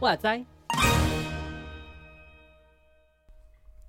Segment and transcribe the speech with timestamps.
[0.00, 0.44] 哇塞！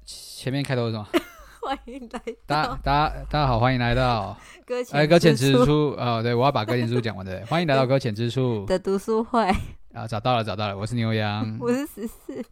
[0.05, 1.07] 前面开头是什么？
[1.61, 9.47] 欢迎来到大家大家大家好，欢迎来到搁浅哎搁浅之处哦，对，我要把搁浅之处讲完的，欢迎来到搁浅之处的读书会
[9.93, 12.43] 啊，找到了找到了，我是牛羊， 我是十四，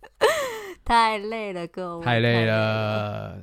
[0.83, 3.39] 太累了各位，太累了，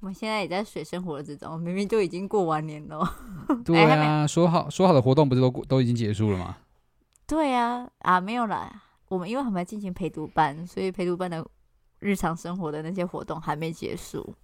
[0.00, 3.00] 我们现在也在水深火热之中，明明就已经过完年了，
[3.64, 6.56] 对啊，说好说好的活动不是都都已经结束了吗？
[7.26, 11.44] 对啊，啊没有啦，我们因为还没进行陪读班，所以陪读班的
[11.98, 14.34] 日常生活的那些活动还没结束。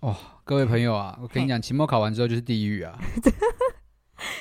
[0.00, 0.14] 哦，
[0.44, 2.98] 各位朋友啊，我跟你讲，期末考完之后就是地狱啊！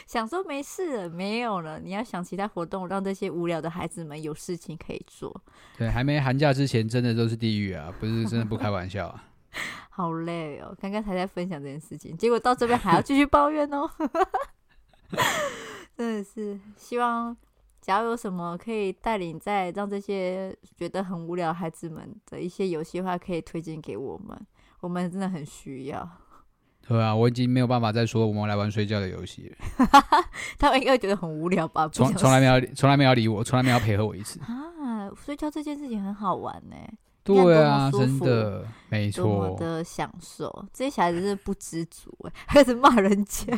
[0.05, 5.41] 想说没事了，没有了，你要想其他活动，让这些无聊的孩子们有事情可以做。
[5.77, 7.93] 对，还没寒假之前，真的都是地狱啊！
[7.99, 9.24] 不是真的不开玩笑啊！
[9.90, 13.90] 好累哦，刚刚才在分享这件事情，结果到这边还要继续抱怨哦，
[15.98, 17.35] 真的是希望，
[17.82, 24.40] 假如有什么可以带领在让这些觉得很无聊孩子们的一些游戏的话，可以推荐给我们。
[24.79, 26.09] 我们真的很需要。
[26.87, 29.87] 对啊，我已经没有办法再说我们来玩睡觉的游戏了。
[30.60, 31.87] 他们应该会觉得很无聊吧？
[31.87, 34.40] 从从来没有，从来没有理我，从来没有配合我一次。
[34.41, 36.76] 啊，睡觉这件事情很好玩呢。
[37.24, 39.24] 对啊，真的，没错。
[39.24, 43.57] 多么的享受，这些小孩子是不知足哎，还是骂人家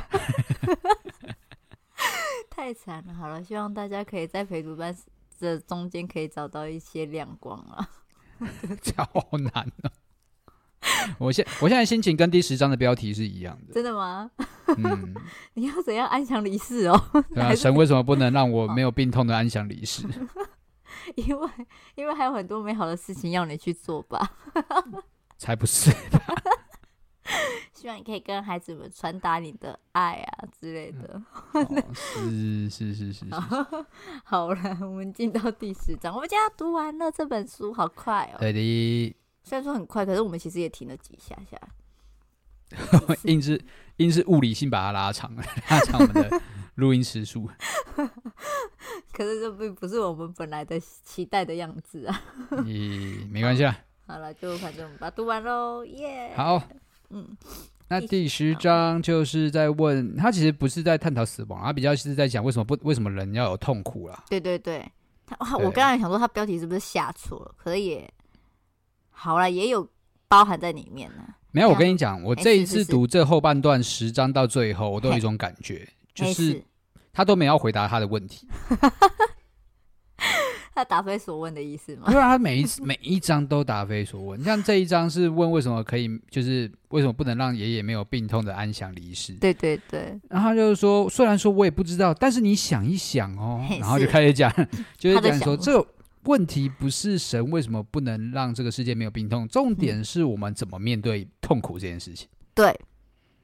[2.52, 3.14] 太惨了。
[3.14, 4.96] 好了，希望大家可以在陪读班
[5.40, 7.90] 这中间可以找到一些亮光啊。
[8.98, 9.92] 好难的。
[11.18, 13.74] 我现我现在心情跟第十章的标题是一样的。
[13.74, 14.30] 真的吗？
[14.78, 15.14] 嗯，
[15.56, 17.02] 你要怎样安详离世哦？
[17.34, 20.08] 对啊，神为什么不能让我没有病痛的安详离世？
[21.16, 21.50] 因为
[21.96, 24.32] 因为还有很多美好的事情要你去做吧。
[25.38, 25.92] 才不是！
[27.74, 31.22] 希望你可以跟孩子们传达你的爱啊之类的。
[31.52, 33.26] 哦、是是是是，是。
[34.24, 38.38] 好了，我们进到第十章，我们今天要读完了这本书，好快哦。
[38.40, 39.16] 对的。
[39.44, 41.60] 虽然说很快，可是我们其实也停了几下下，
[43.24, 43.62] 硬是
[43.98, 46.42] 硬是物理性把它拉长了，拉长我们的
[46.76, 47.50] 录音时数。
[49.12, 52.22] 可是这并不是我们本来的期待的样子啊。
[52.64, 53.78] 咦，没关系啊。
[54.08, 56.38] 好了，就反正我们把它读完喽，耶、yeah!。
[56.38, 56.64] 好，
[57.10, 57.38] 嗯，
[57.90, 64.24] 那第十章就是在问他，其实不是在探讨死亡，他比较是在讲为什么不为什么人要有痛苦啦。
[64.30, 64.90] 对对对，
[65.28, 68.14] 他我刚才想说他标题是不是下错了，可以也。
[69.14, 69.88] 好了，也有
[70.28, 71.24] 包含在里面呢。
[71.52, 76.62] 没有，我跟你讲，我这一次读这后半段十章到最后，我都有一种感觉，就是
[77.14, 78.48] 他都没有回答他的问题。
[80.76, 82.06] 他答非所问的意思吗？
[82.08, 84.44] 因为他每一次每一章都答非所问。
[84.44, 89.34] 像这一章是问为什么可以，就是为什么不能让爷爷没有病痛的安详离世？
[89.34, 90.20] 对对对。
[90.30, 94.52] 然后他就是说，虽然说我也不知道，但是你想一想哦，然后就开始讲，
[94.98, 95.86] 就是讲说这。
[96.26, 102.28] 问题不是神为什么不能让这个世界没有病痛，重点是我们怎么面对痛苦这件事情。
[102.54, 102.74] 对，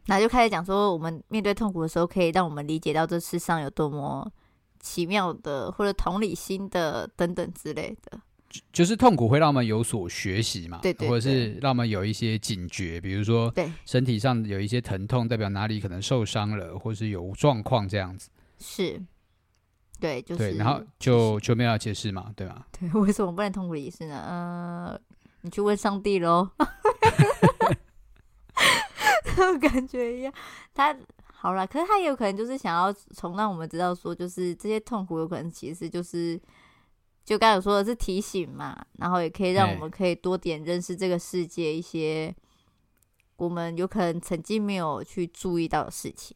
[0.08, 4.32] 那就开始讲说，我们面对痛苦的时候，可以让我们理解到这世上有多么
[4.80, 8.20] 奇妙的，或者同理心的等等之类的。
[8.74, 18.30] 就是痛苦会让我们有所学习嘛，对，对对，或者是让我们有一些警觉，比如说，对身体上有一些疼痛，代表哪里可能受伤了，或是有状况这样子。
[18.58, 19.00] 是。
[20.00, 22.68] 对，就是对，然后就就没有要解释嘛，对吧？
[22.80, 24.24] 对，为什么不能痛苦离世呢？
[24.28, 25.02] 嗯、呃，
[25.42, 26.50] 你去问上帝喽。
[29.24, 30.34] 这 种感觉一样，
[30.74, 30.96] 他
[31.32, 36.40] 好了，可是他也有可能就是想要从让我们知道说，就是这些痛苦有可能其实就是，
[37.24, 42.36] 就刚才有说的是提醒嘛，然后也可以让我们可以多点认识这个世界一些
[43.38, 46.36] 我们有可能曾经没有去注意到的事情，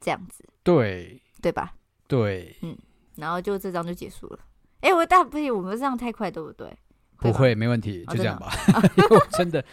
[0.00, 1.74] 这样子，对，对吧？
[2.06, 2.76] 对，嗯，
[3.16, 4.38] 然后就这章就结束了。
[4.80, 6.70] 哎，我大不行，我们这样太快，对不对？
[7.18, 8.52] 不会，没问题，就这样吧。
[8.74, 9.64] 哦、因为我真的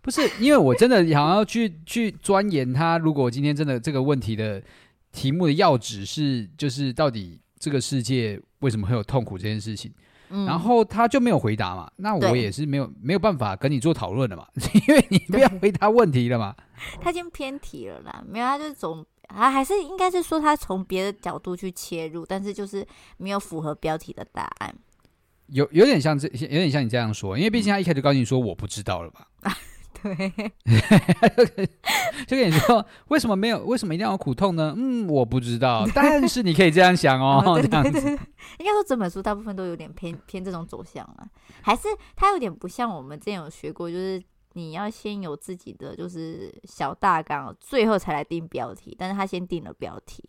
[0.00, 2.98] 不是，因为我真的想要去去钻研它。
[2.98, 4.62] 如果今天真的这个问题的
[5.10, 9.92] 题目的要旨是，就是到底这个世界为什么会有痛苦这件事情，
[10.28, 14.46] 嗯、然后他就没有回答嘛，那我也是没有没有办法跟你做讨论的嘛，
[14.86, 16.54] 因为你不要回答问题了嘛。
[17.00, 19.04] 他已经偏题了啦，没有，他就是总。
[19.28, 22.86] 啊，还是应该是说他从别的角度去切入，但是就是
[23.16, 24.74] 没有符合标题的答案。
[25.48, 29.26] 有有点像这，有点像你这样说，因为毕竟他一开始告诉你说我不知道了吧？
[30.00, 30.32] 对，
[32.28, 33.58] 就跟你说，为什么没有？
[33.64, 34.72] 为什么一定要有苦痛呢？
[34.76, 37.42] 嗯，我不知道， 但是你可以这样想哦。
[37.60, 38.24] 对 对对，这样子
[38.58, 41.26] 应该说整本书大部分都有点偏偏这种走向了，
[41.62, 44.22] 还是它有点不像我们之前有学过，就是
[44.58, 50.28] 你要先有自己的就是小大纲，最后才来定标题，但是他先定了标题。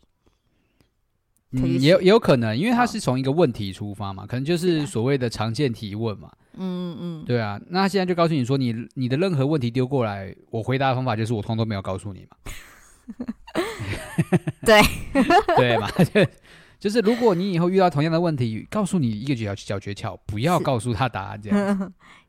[1.52, 6.32] 嗯，也有也有可能，因为他是从一个问题出发嘛，可能就是所谓的常见提问嘛。
[6.54, 12.38] 嗯嗯，对啊，那他现在就告诉你说你，你你的任何问题丢过来，我回答的方法就是我通通都没有告诉你嘛。
[14.64, 14.80] 对
[15.58, 16.24] 对嘛， 就
[16.80, 21.94] 就是如果你以后遇到同样的问题，告诉你一个小小诀窍，不要告诉他答案这样。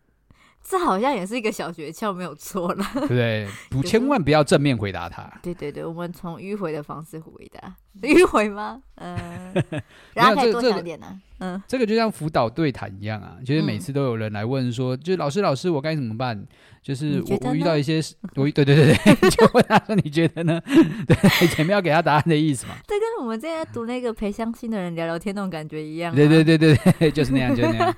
[0.63, 3.49] 这好像也是一个小诀窍，没有错了，对不对？
[3.71, 5.29] 不，千万不要正面回答他。
[5.43, 8.81] 对对对，我们从迂回的方式回答，迂回吗？
[8.97, 9.17] 嗯、
[9.71, 9.83] 呃，
[10.15, 11.19] 然后可以多讲点呢、啊。
[11.43, 16.47] 嗯，这个就像辅导对谈一样啊，就是每次都有人来问说，嗯、就是老师老师，我该怎么办？
[16.83, 18.01] 就是我我遇到一些，
[18.37, 20.61] 我对对对对， 就问他说你觉得呢？
[21.07, 22.75] 对，前面要给他答案的意思嘛。
[22.87, 26.15] 这跟我们之前读那个陪相亲的人聊聊天那种感觉一样、啊。
[26.15, 27.97] 对对对对对，就是那样，就是那样。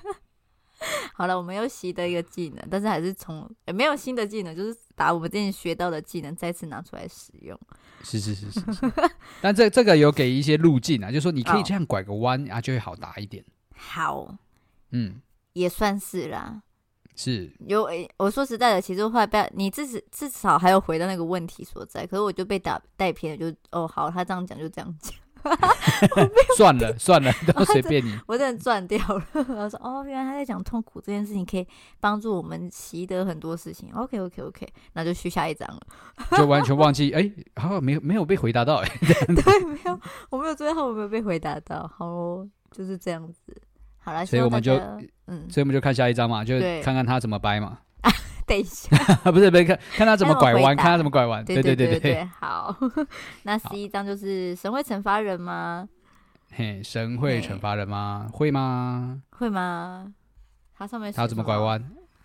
[1.15, 7.59] 好了，我们又习得一个技能，但是还是从也没有新的技能，就是把我们之前学到的技能再次拿出来使用。
[8.03, 8.93] 是是是是，是，
[9.41, 13.45] 但这这个有给一些路径啊，就是说你可以这样拐个弯、哦、啊，就会好答一点。
[13.77, 14.37] 好，
[14.91, 15.21] 嗯，
[15.53, 16.63] 也算是啦。
[17.15, 25.15] 是有诶，我说实在的，其实后来被你至少至少还有回到那个问题所在，可是我就被打带偏了，就哦好，他这样讲就这样讲。
[26.57, 28.17] 算 了算了， 都随便你。
[28.27, 29.25] 我真的赚掉了。
[29.35, 31.67] 我说哦，原来他在讲痛苦这件事情，可以
[32.01, 33.91] 帮助我们习得很多事情。
[33.95, 35.81] OK OK OK，那就去下一章了。
[36.37, 38.89] 就完全忘记哎，好像没有没有被回答到哎。
[39.01, 40.01] 对，没有，
[40.31, 41.91] 我没有最后我没有被回答到。
[41.97, 43.41] 好哦，就是这样子。
[43.99, 44.75] 好了，所以我们就
[45.27, 47.79] 嗯，所以我们就看下一章嘛，就看看他怎么掰嘛。
[48.47, 48.89] 等一下，
[49.31, 51.45] 不是，别看看他怎么拐弯，看他怎么拐弯。
[51.45, 52.77] 对对对对对，好。
[53.45, 55.89] 那十一章就是神会惩罚人吗？
[56.55, 58.29] 嘿，神会惩罚人吗？
[58.33, 59.23] 会吗？
[59.31, 60.13] 会吗？
[60.77, 61.83] 他上面他怎么拐弯？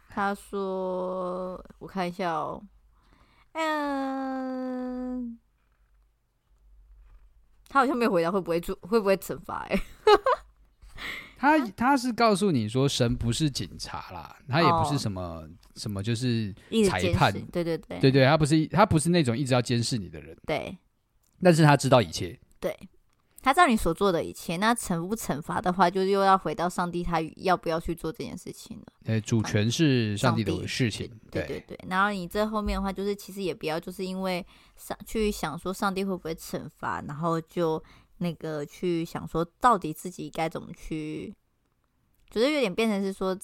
[0.09, 2.61] 他说，我看一下哦。
[3.53, 5.37] 嗯，
[7.69, 9.65] 他好像没有回答会不会做，会不会惩罚？
[9.69, 9.79] 哎。
[11.39, 16.53] 他他是告诉你说，神不是警察啦，他也不是什么、哦、什么，就是
[16.89, 17.31] 裁判。
[17.31, 20.35] 对对对，对对，他不是他不是那种一直要监视你的人。
[20.45, 20.77] 对，
[21.41, 22.37] 但是他知道一切。
[22.59, 22.77] 对，
[23.41, 24.57] 他知道你所做的一切。
[24.57, 28.85] 那惩不惩罚的话，就又要回到上帝，他要不要去做这件事情了？
[29.05, 31.09] 对，主权是上帝的事情。
[31.31, 34.45] 对对对，然后你这后面的话，就是其实也不要就是因为
[34.75, 37.81] 上去想说上帝会不会惩罚，然后就。
[38.19, 41.31] 那个去想说，到底自己该怎么去，
[42.31, 43.37] 就是有点变成是说，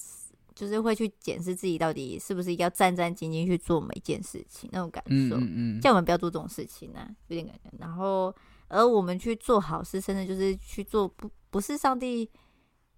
[0.54, 5.36] 就是会去检视自己到底是不是要战战兢兢去做每一件事情那种感受。
[5.36, 7.70] 嗯嗯，叫我们不要做这种事情呢、啊，有点感觉。
[7.78, 8.34] 然后，
[8.68, 12.28] 而我们去做好事，甚至就是去做不不是上帝，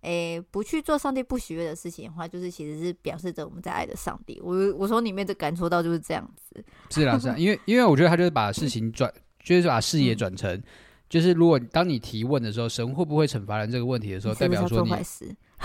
[0.03, 4.41] 诶，不去做上帝不喜悦的事情的话，就是其实是表示着我们在爱的上帝。
[4.43, 6.65] 我我从里面的感受到就是这样子。
[6.91, 9.13] 是啊是啊，因为因为我觉得他就是把事情转，
[9.43, 10.53] 就是把视野转成。
[10.55, 10.63] 嗯
[11.09, 14.91] 就是如果当你提问的时候，神会不会惩罚人这个问题的时候，代表说你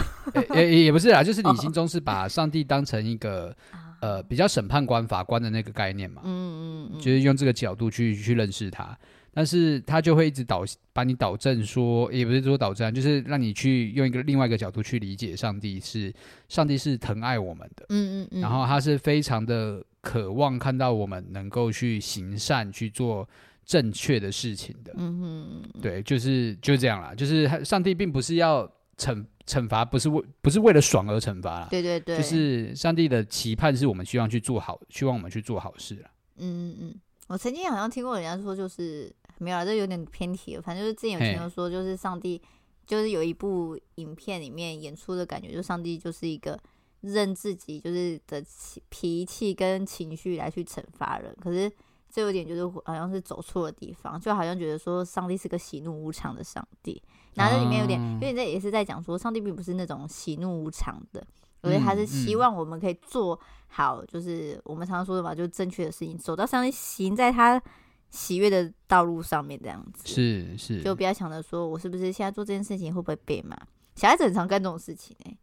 [0.55, 3.55] 也也也不是啦，就是你心中是把上帝当成一个
[4.01, 8.97] 呃比较审判官、法官的那个概念嘛，嗯嗯，就是用这个角度去去认识他，
[9.33, 10.63] 但是他就会一直导
[10.93, 16.13] 把你导正说，也不是说导正，就是让你去用一个另外一个角度去理解上帝是
[16.49, 23.27] 上帝是疼爱我们的，嗯嗯嗯，然后他是非常的渴望看到我们能够去行善去做。
[23.63, 27.13] 正确的事情的，嗯哼，对，就是就这样啦。
[27.15, 28.69] 就是上帝并不是要
[29.01, 31.67] 惩惩罚，不是为不是为了爽而惩罚啦。
[31.71, 36.11] 对对对，就是上帝的期盼是我们希望去做好，希望我们去做好事啦。
[36.37, 36.95] 嗯嗯嗯，
[37.27, 40.61] 我曾经好像听过人家说，就是没有啦，这有点偏题了。
[40.61, 42.39] 反正就是之前有听到说，就是上帝
[42.85, 46.59] 就是有一部影片里面演出的感觉，就上帝就是一个
[47.01, 48.43] 认自己就是的
[48.89, 51.71] 脾气跟情绪来去惩罚人，可是。
[52.13, 57.01] 这有点就是好像是走错了地方，就好像觉得说上帝是个喜怒无常的上帝，
[57.35, 61.25] 然后这里面有点，因为这也是在讲说上帝并不是那种喜怒无常的，
[61.61, 67.61] 所以他是希望我们可以做好，就是我们常常说的嘛，就是正确的事情，走到上帝行在他
[68.09, 70.07] 喜悦的道路上面这样子。
[70.07, 73.55] 是是，就不要想着说我是不是现在做这件事情会不会被骂，
[73.95, 75.37] 小孩子很常干这种事情哎、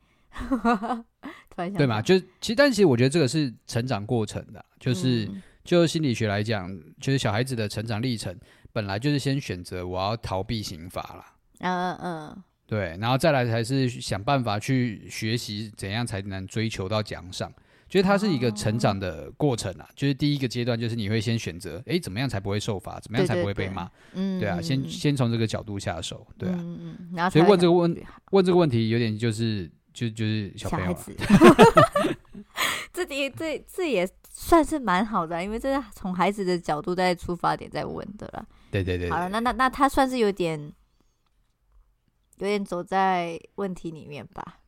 [1.56, 2.02] 欸， 对嘛？
[2.02, 5.24] 就其实，但其实我觉得这个是成长过程的，就是。
[5.24, 8.34] 嗯就心理学来讲，就是小孩子的成长历程，
[8.72, 11.34] 本来就是先选择我要逃避刑罚啦。
[11.60, 17.52] 嗯嗯，对，然后再来才是想办法去学习怎样才能追求到奖赏。
[17.88, 19.88] 就是它是一个成长的过程啊。
[19.96, 23.00] 就是第一个阶段，就是你会先选择，哎，怎么样才不会受罚？
[23.00, 23.90] 怎么样才不会被骂？
[24.12, 26.54] 嗯，对啊，先先从这个角度下手，对啊。
[26.58, 27.08] 嗯嗯。
[27.14, 27.96] 然后，所以问这个问
[28.32, 30.94] 问这个问题，有点就是就就是小朋友。
[32.92, 38.46] 这题这这也算是蛮好的，因为这是从孩子的角度在出发点在问的了。
[38.70, 39.08] 对对对。
[39.08, 40.70] 好了，那那那他算是有点。
[42.38, 44.60] 有点走在问题里面吧。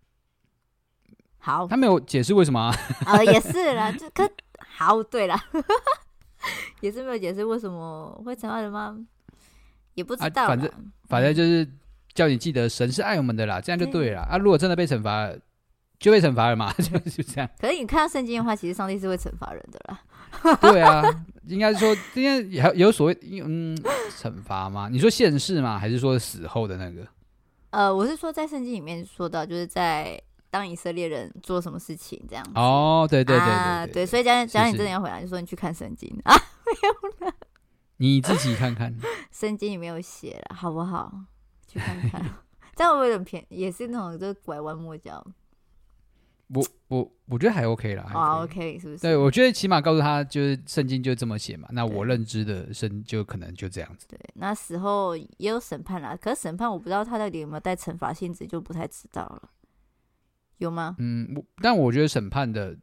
[1.38, 2.74] 好，他没有解释为什么啊？
[3.06, 4.30] 呃，也是啦，就可
[4.68, 5.34] 好对了，
[6.80, 8.96] 也是没有解释为什么会惩罚人吗？
[9.94, 10.48] 也不知道、啊。
[10.48, 10.70] 反正
[11.08, 11.66] 反正就是
[12.12, 14.22] 叫你记得神是爱我们的啦，这样就对了。
[14.26, 15.32] 对啊，如果真的被惩罚，
[15.98, 17.48] 就被惩罚了嘛，就 就这样。
[17.58, 20.56] 可是你看到圣经的话，其实上帝是会惩罚人的啦。
[20.60, 21.02] 对啊，
[21.46, 23.74] 应该是说今天有有所谓嗯
[24.10, 24.88] 惩罚吗？
[24.90, 25.78] 你说现世吗？
[25.78, 27.06] 还是说死后的那个？
[27.70, 32.50] 呃，我是说，在圣经里面说到，就是在当以色列人做什么事情这样子。
[32.54, 36.34] 哦，对对对对对，啊、对，所以讲讲你真的要回来，就说你去看圣经 啊，
[36.66, 37.34] 没有了。
[37.98, 38.94] 你自己看看，
[39.30, 41.12] 圣经里面有写了，好不好？
[41.68, 42.24] 去看看，
[42.74, 43.46] 这样会不会有点偏？
[43.48, 45.24] 也是那种就是拐弯抹角。
[46.52, 49.02] 我我我觉得还 OK 啦，啊、oh,，OK 是不是？
[49.02, 51.68] 对，我觉得起码告诉他，就是圣经就这么写嘛。
[51.70, 54.08] 那我认知的圣就可能就这样子。
[54.08, 59.48] 对，那时候也有审判啦，可是审判我不知道他到底有没有带惩罚性质，就不太知道了。
[60.58, 60.96] 有吗？
[60.98, 62.76] 嗯，我但我觉得审判的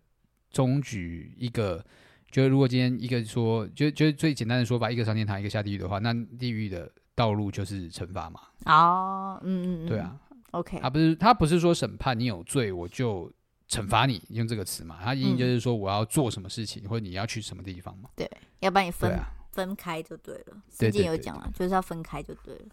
[0.49, 1.83] 终局一个，
[2.31, 8.39] 就是如果今天一个说，就就最简单的说法，一个上天堂，一个下地狱的话，那地狱的道路就是惩罚嘛。
[8.63, 10.17] 哦，嗯嗯嗯，对啊
[10.51, 13.29] ，OK，他不是他不是说审判你有罪，我就。
[13.69, 14.97] 惩罚你用这个词嘛？
[15.03, 18.09] 他意义就是说我要做什么事情，嗯、或者你要去什么地方嘛？
[18.15, 20.57] 对，要把你分、啊、分开就对了。
[20.69, 22.65] 圣经有讲了，就是要分开就对了。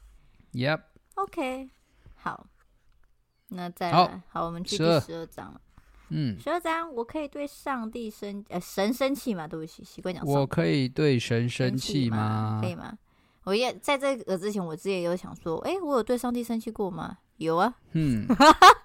[0.53, 0.81] Yep。
[1.15, 1.69] OK，
[2.15, 2.47] 好，
[3.49, 5.61] 那再来，好，好，我们去第十二章了。
[6.11, 9.49] 嗯，十二章，我可以对上帝生呃神生气吗？
[9.49, 10.25] 对不起，习惯讲。
[10.25, 12.61] 我可以对神生气吗？
[12.63, 12.97] 可以吗？
[13.45, 17.19] 我也在这个之前，我之前有想说，哎，我有对上帝生气过吗？
[17.39, 17.75] 有啊。
[17.93, 18.27] 嗯。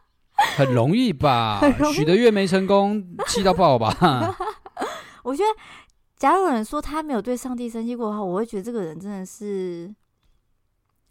[0.58, 1.62] 很容易吧？
[1.94, 3.94] 许的愿没成功，气到爆吧？
[5.24, 5.50] 我觉得，
[6.18, 9.94] 假如有人说他没有对上帝生气过的话，我会觉得这个人真的是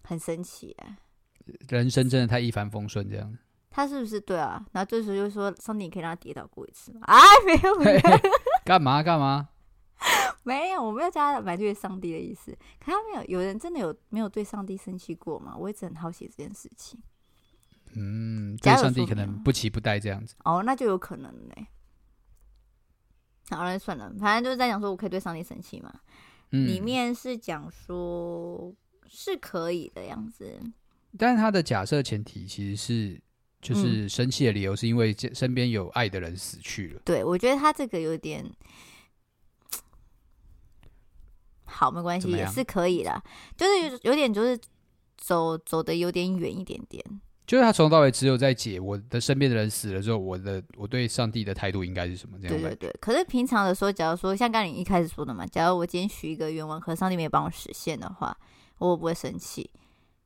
[0.04, 0.96] 很神奇哎。
[1.68, 3.36] 人生真的太一帆风顺这样。
[3.70, 4.64] 他是不是对啊？
[4.72, 7.00] 然后这时候就说上帝可以让他跌倒过一次吗？
[7.06, 8.00] 啊，没有，没有，
[8.64, 9.48] 干嘛干嘛？
[10.42, 12.50] 没有，我没有加他埋怨上帝的意思。
[12.80, 15.54] 可他没有，有人真的有没有对上帝生气过吗？
[15.56, 17.00] 我一直很好奇这件事情。
[17.94, 21.66] 嗯，对上帝可能不期不待这样子哦，那就有可能嘞。
[23.50, 25.92] 好了，算了，反正就是在讲说，我可以对上帝生气嘛。
[26.50, 28.74] 嗯，里面是讲说
[29.06, 30.60] 是可以的样子，
[31.16, 33.20] 但是他的假设前提其实是，
[33.60, 37.00] 就是生气的理由是因为身边有爱的人死去了。
[37.00, 38.44] 嗯，对，我觉得他这个有点
[41.64, 43.22] 好，没关系，也是可以的，
[43.56, 44.58] 就是有有点就是
[45.16, 47.02] 走走的有点远一点点。
[47.48, 52.36] 就是他从头到尾只有在解我的身边的人死了之后，我的我对上帝的态度应该是什么？
[52.38, 52.96] 这样对对对。
[53.00, 58.36] 可是平常的时候，假如说像刚你一开始说的嘛，假如我今天许一个愿望，可是上帝没有帮我实现的话，
[58.76, 59.70] 我会不会生气？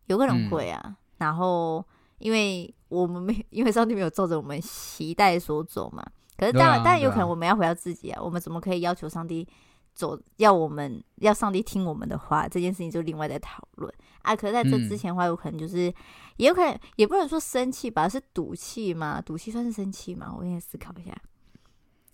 [0.07, 0.81] 有可能会啊。
[0.85, 1.87] 嗯、然后
[2.19, 6.05] 因为我们没，因为上帝没有照着我们期待所走嘛。
[6.37, 8.21] 可是当然，当然有可能我们要回到自己啊。
[8.21, 9.47] 我们怎么可以要求上帝？
[9.95, 14.35] 走，要我们要上帝听我们的话，这件事情就另外再讨论啊。
[14.35, 15.95] 可是在这之前的话，有可能就是，嗯、
[16.43, 19.23] 也有可能也不能说生气吧，是赌气吗？
[19.25, 20.35] 赌气算是生气吗？
[20.37, 21.17] 我先思考一下，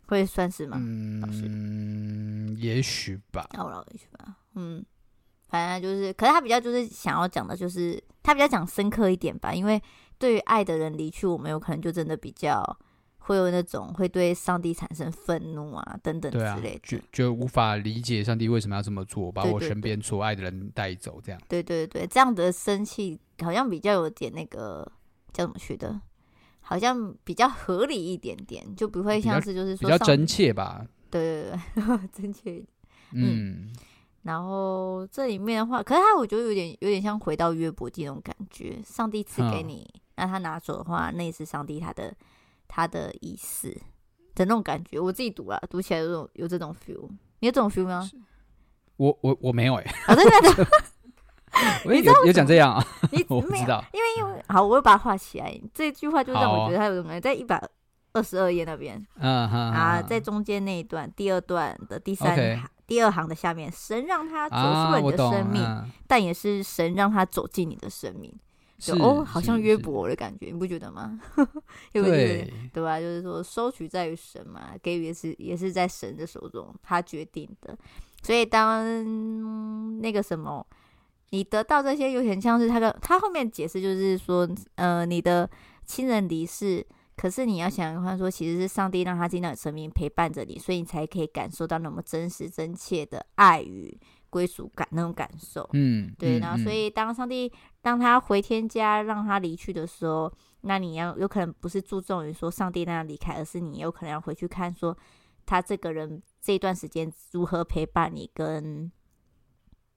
[0.06, 0.76] 会算是吗？
[0.78, 3.48] 嗯，老师，也许吧。
[3.56, 4.36] 哦，老师吧。
[4.54, 4.84] 嗯，
[5.48, 9.82] 反正就是，可是他比较就是想要讲的，就是他比较讲深刻一点吧，因为
[10.18, 12.78] 对于爱的人离去，我们有可能就真的比较。
[13.20, 21.38] 会有那种会对上帝产生愤怒啊等等之类的，啊、就就无法理解上帝为什么要这么做，把我身边所爱的人带走，这样。
[21.46, 24.90] 对对对，这样的生气好像比较有点那个
[25.32, 26.00] 叫什么去的，
[26.60, 30.86] 好像比较合理一点点，就不会像是就是说比较真切吧。
[31.10, 32.66] 对对对， 真切一点。
[33.12, 33.72] 嗯，嗯，
[34.22, 42.14] 然后这里面的话，可是他我觉得有点有点像回到约伯记那种感觉，上帝赐给你，那、嗯、他拿走的话，那也是上帝他的。
[42.70, 43.70] 他的意思
[44.34, 48.06] 的那种感觉，我自己读了，读起来有这种有这种 feel，你有这种 feel 吗？
[48.98, 50.66] 我我我没有哎、欸，哦，真的，
[51.84, 52.84] 我有有讲这样啊？
[53.12, 55.60] 你 我不知道，因为因为好，我会把它画起来。
[55.72, 57.62] 这句话就让我觉得它有什么、哦、在一百
[58.12, 68.34] 二十二页那边，啊，在中间那一段第二段的第三行 Okay 第二行的下面，神让他走出了你的生命，啊啊、但也是神让他走进你的生命。
[68.78, 71.20] 就哦，好像约伯的感觉，你不觉得吗？
[71.92, 72.48] 对不对？
[72.72, 73.00] 对吧？
[73.00, 77.76] 就是说，收取在于神嘛，给予也是也是在神的手中，他决定的。
[78.22, 80.64] 所以当、嗯、那个什么，
[81.30, 85.48] 你得到这些，有点像是他的他后面解释，就是说，呃，你的
[85.84, 93.98] 亲人离世，可是你要想的话说，其实是上帝让他进到你生命陪伴着你，所以你才可以感受到那么真实真切的爱与。
[94.30, 100.30] 归属感那种感受，嗯，对，然后所以当上帝当他回天家让他离去的时候，
[100.60, 104.94] 那你要有可能不是注重于说上帝那样离开，而是你有可能要回去看说
[105.46, 108.92] 他这个人这一段时间如何陪伴你，跟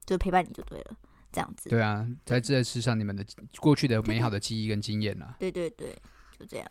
[0.06, 0.96] 就陪伴你就对了，
[1.32, 1.68] 这样子。
[1.70, 3.24] 对啊，在这世上你们的
[3.58, 5.96] 过去的美好的记忆跟经验啊，对对对，
[6.38, 6.66] 就这样。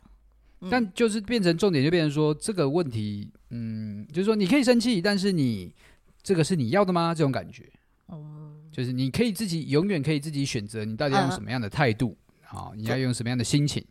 [0.62, 5.74] 嗯、但就是变成重点，就变成说这个问题，嗯，就是说你可以生气，但是你。
[6.24, 7.16] 这个是你要的吗？
[7.16, 7.68] 这种感觉，
[8.10, 12.16] 嗯，就是你可以自己永远可以自己选择，你到底要用什么样的态度？
[12.44, 13.84] 好、嗯，你要用什么样的心情？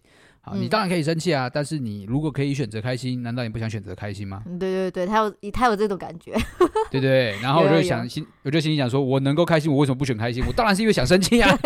[0.43, 4.43] 好，你当然可以生气啊，但是你如果可以选择开心，难道你不想选择开心吗？
[4.59, 6.35] 对对对，他有他有这种感觉，
[6.91, 7.39] 对对。
[7.41, 10.43] 然后我就想心，我就心里想说，我能够开心，我为什么不选开心？
[10.47, 11.55] 我当然是因为想生气啊！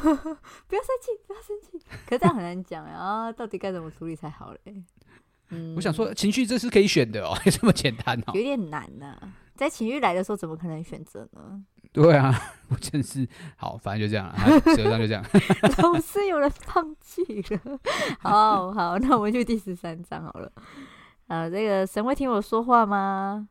[0.00, 0.06] 不
[0.74, 1.78] 要生气，不要生气。
[2.06, 4.82] 可是这样很难讲啊，到底该怎么处理才好嘞？
[5.50, 9.28] 嗯，我想说，情绪这是可以选的哦， 这么简单哦，有点难呐、啊。
[9.60, 11.62] 在情欲来的时候，怎么可能选择呢？
[11.92, 12.34] 对啊，
[12.70, 14.34] 我真是好，反正就这样了，
[14.74, 15.22] 舌上就这样。
[15.76, 17.78] 总是有人放弃了。
[18.20, 20.50] 好好，那我们就第十三章好了。
[21.26, 23.46] 呃，这个神会听我说话吗？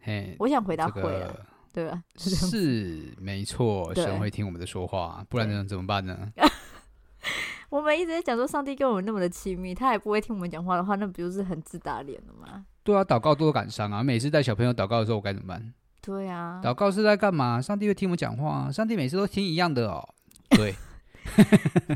[0.00, 1.32] 嘿，我想回答会啊，
[1.72, 2.02] 对吧？
[2.16, 6.28] 是没错，神会听我们的说话，不然能怎么办呢？
[7.70, 12.66] 我们一直在讲说，上帝跟我们那么的亲密，他也不会听我们讲话的话，那不就是很自打脸了吗？
[12.84, 14.02] 对啊，祷告多感伤啊！
[14.02, 15.72] 每次带小朋友祷告的时候，我该怎么办？
[16.00, 17.60] 对啊，祷告是在干嘛？
[17.62, 20.08] 上帝会听我们讲话，上帝每次都听一样的哦。
[20.50, 20.74] 对，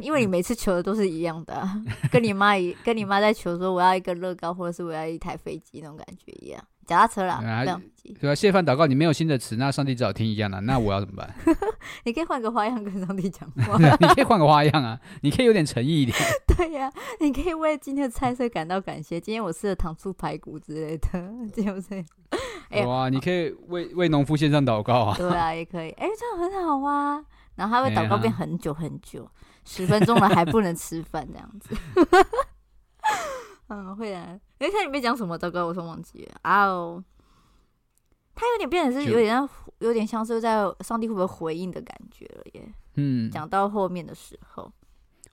[0.00, 6.62] 因为你每次求的都是一样的，啊，跟你妈一跟你妈在求说我要一个乐高，或者是我要一台飞机那种感觉一样。
[6.87, 7.64] 脚踏车啦，
[8.21, 11.35] 对啊，谢饭祷告，你没有新的词，那上帝只好听一样的，那我要怎么办？
[12.06, 16.16] 你可以换个花样跟上帝讲话， 你可以换个花样啊，你可以有点诚意一点。
[16.56, 21.08] 对呀、啊，你可以为今天的菜色感到感谢，今天我吃了糖醋排骨之类的，
[21.52, 22.04] 对不对？
[22.86, 25.17] 哇，你可以为为农夫献上祷告啊。
[25.19, 27.21] 对啊，也可以，哎，这样很好啊。
[27.56, 29.28] 然后他会祷告变很久很久，
[29.64, 31.76] 十分钟了还不能吃饭这样子。
[33.69, 34.38] 嗯，会啊。
[34.58, 36.36] 哎，他里面讲什么，糟糕，我说忘记了。
[36.42, 37.02] 啊哦，
[38.34, 42.73] 他有点变成是有点像，有点像是在上帝会不会回应的感觉了耶。
[42.95, 44.71] 嗯，讲到后面的时候，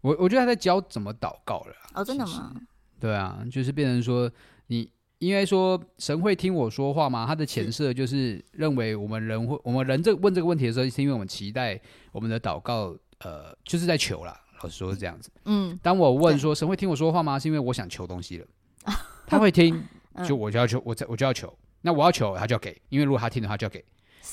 [0.01, 1.75] 我我觉得他在教怎么祷告了。
[1.93, 2.53] 哦，真的吗？
[2.99, 4.31] 对啊，就是变成说
[4.67, 4.91] 你，
[5.23, 7.25] 因为说神会听我说话吗？
[7.25, 11.79] 他的前设就是认为我们人会，我们人这问这个问题的时候，是因为我们期待
[12.11, 14.37] 我们的祷告，呃，就是在求啦。
[14.61, 15.29] 老实说是这样子。
[15.45, 17.39] 嗯，当我问说神会听我说话吗？
[17.39, 18.45] 是因为我想求东西了。
[19.25, 19.81] 他会听，
[20.25, 21.53] 就我就要求，我我就要求。
[21.81, 23.83] 那我要求，他就要给，因为如果他听的话，就要给。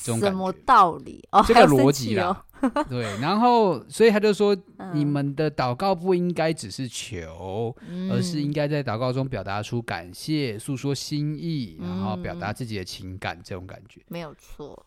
[0.02, 0.20] 这种。
[0.20, 1.26] 什么道理？
[1.32, 2.44] 哦，这个逻辑啦。
[2.88, 4.56] 对，然后所以他就说，
[4.92, 7.74] 你们的祷告不应该只是求，
[8.10, 14.00] 而是应该在祷告中表达出感谢、诉说心意，然后表达自己的情感，这种感觉。
[14.08, 14.86] 没有错，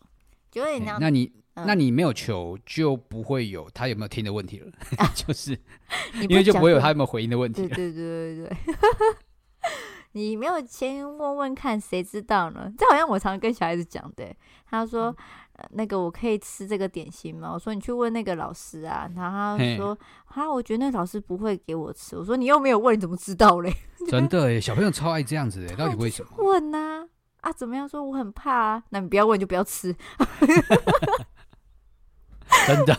[0.50, 0.98] 就会那。
[0.98, 4.72] 那你那你没有求，就不会有他有没有听的问题了，
[5.14, 5.58] 就是
[6.20, 7.68] 因为就不会有他有没有回应的问题了。
[7.68, 8.56] 对对对对对。
[10.16, 12.72] 你没有先问问看，谁知道呢？
[12.78, 14.32] 这好像我常常跟小孩子讲的。
[14.70, 15.16] 他说、嗯
[15.56, 23.72] 呃：“那个我可以吃这个点心吗？”我说：“你去问那个老师啊。”然后他说：“啊，我觉得那老师不会给我吃。”我说：“你又没有问，你怎么知道嘞？”
[24.08, 26.30] 真的耶，小朋友超爱这样子的，到底为什么？
[26.44, 27.06] 问呐
[27.40, 27.88] 啊，啊，怎么样？
[27.88, 29.94] 说我很怕啊，那你不要问，就不要吃。
[32.66, 32.94] 真的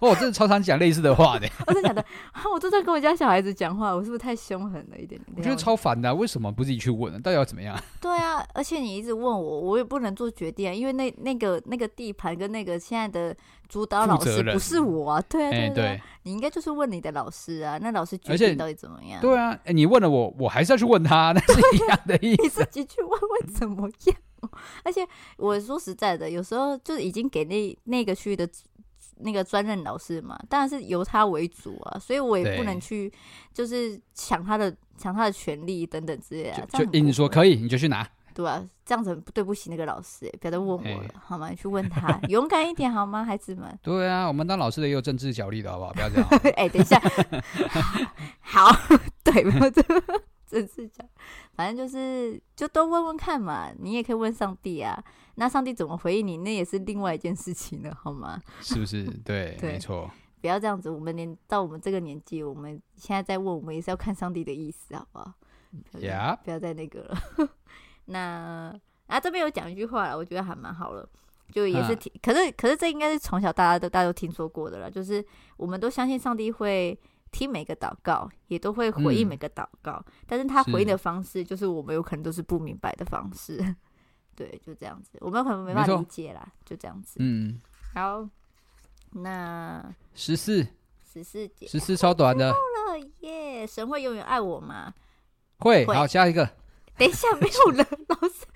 [0.00, 1.48] 哦，我真的超常讲类似的话 的。
[1.66, 2.04] 我真的讲的，
[2.52, 5.34] 我都在跟我家小孩子讲话，我是不是太凶狠了一点点？
[5.36, 7.18] 我觉得超烦的、啊，为什么不自己去问呢？
[7.20, 7.78] 到底要怎么样？
[8.00, 13.36] 对啊，而且你一直问我，我也不能做决定啊，因为那那个那个地盘跟那个现在的
[13.68, 15.22] 主导老师不是我啊。
[15.28, 19.20] 对啊，对对，你应该就是问你的老师啊，那老师决定到底怎么样？
[19.20, 22.42] 对啊，哎，你问了我，我还是要去问他，那是一样的意思。
[22.42, 24.16] 你自己去问问怎么样？
[24.82, 28.48] 而且我说实在的，有时候就已经给那那个区域的。
[29.18, 33.12] 那个专任老师嘛，当然是由他为主啊，所以我也不能去，
[33.52, 36.66] 就是抢他的抢他的权利等等之类的。
[36.72, 38.06] 就你说可以，你就去拿。
[38.34, 41.50] 对啊，这样子对不起那个老师，不要再问我了，好吗？
[41.50, 43.68] 你去问他，勇敢一点好吗，孩子们？
[43.84, 45.92] 对啊，我们当老师的也有政治角力的好不好？
[45.92, 46.28] 不要这样。
[46.56, 46.98] 哎，等一下，
[48.40, 48.74] 好，
[49.22, 49.82] 对，这
[50.52, 51.08] 真是讲，
[51.54, 53.70] 反正就是就都问问看嘛。
[53.78, 55.02] 你也可以问上帝啊，
[55.36, 58.38] 那上帝怎么回应你，那也是另外一件事情了，好吗？
[58.60, 59.02] 是不是？
[59.24, 60.10] 对，对没错。
[60.42, 65.34] 不要这样子，我们连到我们这个年纪，我们现在在问，我们也是要看上帝的意思，好不好？
[66.00, 67.18] 呀，不要再那个了。
[68.06, 71.08] 那啊，这边有讲一句话了，我觉得还蛮好了，
[71.50, 75.24] 就也是听，可是可是这应该是从小大家都大家都听说过的了，就是
[75.56, 76.98] 我们都相信上帝会
[77.32, 83.74] 听每个祷告，也都会回应每个祷告，嗯、但是他回应的方式，就是我们有可能都是不明白的方式。
[84.36, 87.16] 对，就这样子，我们可能没办法理解啦，就这样子。
[87.18, 87.58] 嗯，
[87.94, 88.28] 好。
[89.14, 90.66] 那十四
[91.12, 92.56] 十四节十四超短的了
[93.20, 93.66] 耶！
[93.66, 94.94] 神会永远爱我吗？
[95.58, 95.84] 会。
[95.84, 96.48] 好，下一个。
[96.96, 98.46] 等一下，没有了，老师，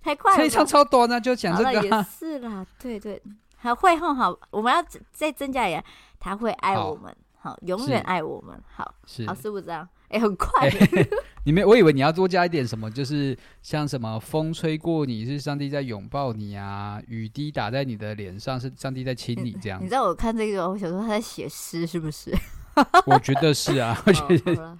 [0.00, 0.36] 太快了。
[0.36, 1.80] 这一场超短呢，就讲这个。
[1.80, 3.22] 也是啦，对对，
[3.56, 4.36] 还会很好。
[4.50, 5.84] 我们要再增加一点，
[6.22, 8.94] 他会爱我们，好，永远爱我们，好。
[9.06, 9.86] 是，老师不这样。
[10.06, 11.08] 哎、欸，很快、欸！
[11.44, 19.82] 你没，我以为你要多加一点什么，就是像什么风吹过你是上帝在拥抱你啊，雨滴打在你的脸上是上帝在亲你这样。
[19.82, 22.32] 你知道我看这个，我想说他在写诗是不是？
[23.06, 24.78] 我觉得是啊，我觉得、 哦、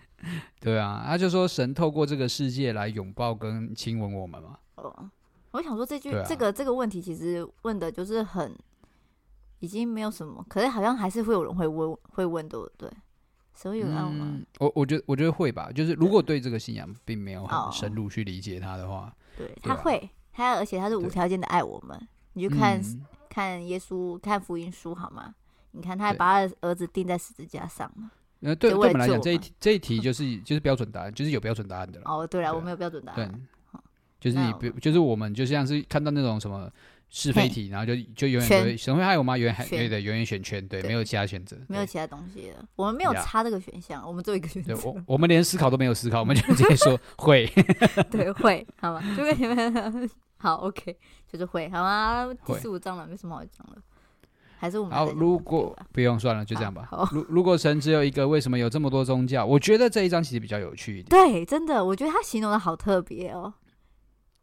[0.60, 4.58] 对啊，他就说神透过这个世界来拥抱跟亲吻我们嘛。
[4.76, 5.10] 哦，
[5.50, 8.54] 我想说这句、啊、这个这个问题其实问的就是很
[9.62, 12.90] 已经没有什么，可是好像还是会有人会问会问，对不对？
[13.54, 14.40] 所以有爱吗？
[14.58, 22.08] 我我觉得我觉得会吧，就是如果对这个信仰并没有很深入去理解他的话，对，对他会，他而且他是无条件的爱我们。
[22.32, 25.32] 你就看、嗯、看耶稣看福音书好吗？
[25.70, 28.10] 你看他还把他的儿子钉在十字架上嘛。
[28.40, 32.04] 呃，对，对我们来讲这一题这一题就是就是标准答案，就是有标准答案的了。
[32.06, 33.30] 哦，对了，我没有标准答案。
[33.30, 33.80] 对，
[34.18, 36.68] 就是你不就是我们就像是看到那种什么。
[37.14, 39.36] 是非题，然后就就永远会神会爱我吗？
[39.36, 42.64] 永远还对的，永远选圈，对，没有其他选择，没有其他东西了。
[42.74, 44.74] 我们没有插这个选项，我们只有一个选择。
[44.82, 47.46] 我我们连思考都没有思考，我们就直接说 会。
[48.10, 49.04] 对，会，好吧？
[49.14, 50.96] 就跟你们好，OK，
[51.30, 52.26] 就是会，好吗？
[52.46, 53.76] 第十五章了，没什么好讲了。
[54.56, 56.88] 还是我们好，如果不用算了，就这样吧。
[57.12, 59.44] 如如果神只有一个，为什么有这么多宗教？
[59.44, 61.10] 我觉得这一章其实比较有趣一点。
[61.10, 63.52] 对，真的，我觉得他形容的好特别哦。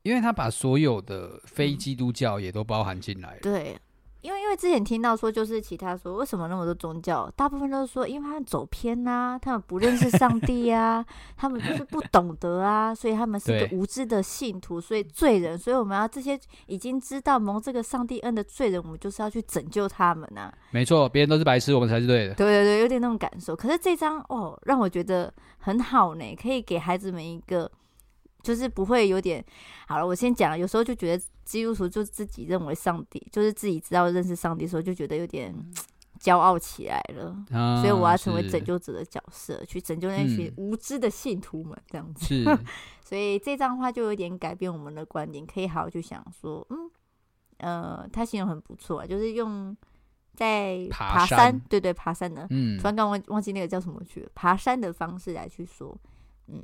[0.10, 3.40] 因为他把所有的非基督教也都包含进来了。
[3.44, 3.80] 对，
[4.22, 11.06] 因为因为之前听到说，就是其他说为什么那么多宗教，大部分都是说，因为他们走偏呐、啊，他们不认识 上帝啊，
[11.38, 20.54] 他们就是不懂得啊，所以他们是一个无知的信徒，所以罪人，所以我们要这些已经知道蒙这个上帝恩的罪人，我们就是要去拯救他们呐、啊。
[20.72, 22.34] 没错，别人都是白痴，我们才是对的。
[22.34, 23.56] 对对对，有点那种感受。
[23.56, 27.72] 可是这张哦，让我觉得很好呢，可以给孩子们一个。
[28.42, 29.44] 就是不会有点
[29.88, 30.06] 好了。
[30.06, 35.54] 我先讲，有时候就觉得基督徒就自己认为上帝，就是自己知道认识上帝的时候，就觉得有点
[36.20, 37.36] 骄傲起来了。
[37.52, 42.26] 啊、所以我要成为拯救者的角色，去拯救那些无知的信徒们，这样子。
[42.44, 42.60] 是
[43.04, 46.90] 所以这张画就有点改变我们的观点，可以好好去想说，嗯，
[47.58, 49.76] 呃，他形容很不错啊，就是用
[50.36, 55.98] 在爬山，爬山对对，爬山的，嗯，突然刚忘忘记那个叫什么去了，爬山的方式来去说，
[56.48, 56.64] 嗯。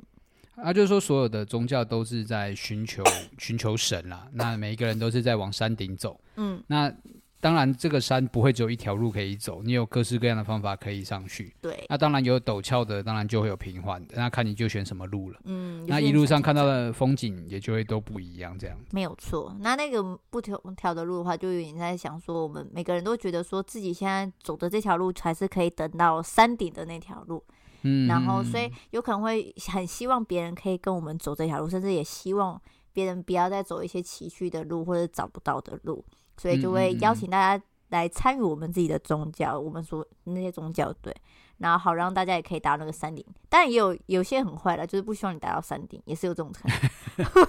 [0.56, 3.02] 啊，就是说，所有的宗教都是在寻求
[3.38, 4.26] 寻求神啦。
[4.32, 6.20] 那每一个人都是在往山顶走。
[6.36, 6.92] 嗯，那
[7.38, 11.54] 当然，这个山不会只有一条路可以走，你有各式各样的方法可以上去。
[11.60, 14.14] 对，那当然有陡峭的，当然就会有平缓的。
[14.16, 15.38] 那看你就选什么路了。
[15.44, 18.76] 嗯，那一路上看到的风景也就会都不一样，这样。
[18.90, 19.54] 没有错。
[19.60, 27.44] 那那个不同条的路的话，就有点在想说，我们每个人都觉得说自己现在走的这条路才是可以等到山顶的那条路。
[27.82, 32.60] 嗯，然后所以有可能会很希望别人可以跟我们走这条路，甚至也希望
[32.92, 36.04] 别人不要再走一些崎岖的路或者找不到的路，
[36.36, 41.14] 所以就会邀请大家来参与我们自己的宗教，我们说那些宗教对，
[41.58, 43.24] 然后好让大家也可以达到那个山顶。
[43.48, 47.26] 当然也有有些很坏的，就是不希望你达到山顶，也是有这种可能。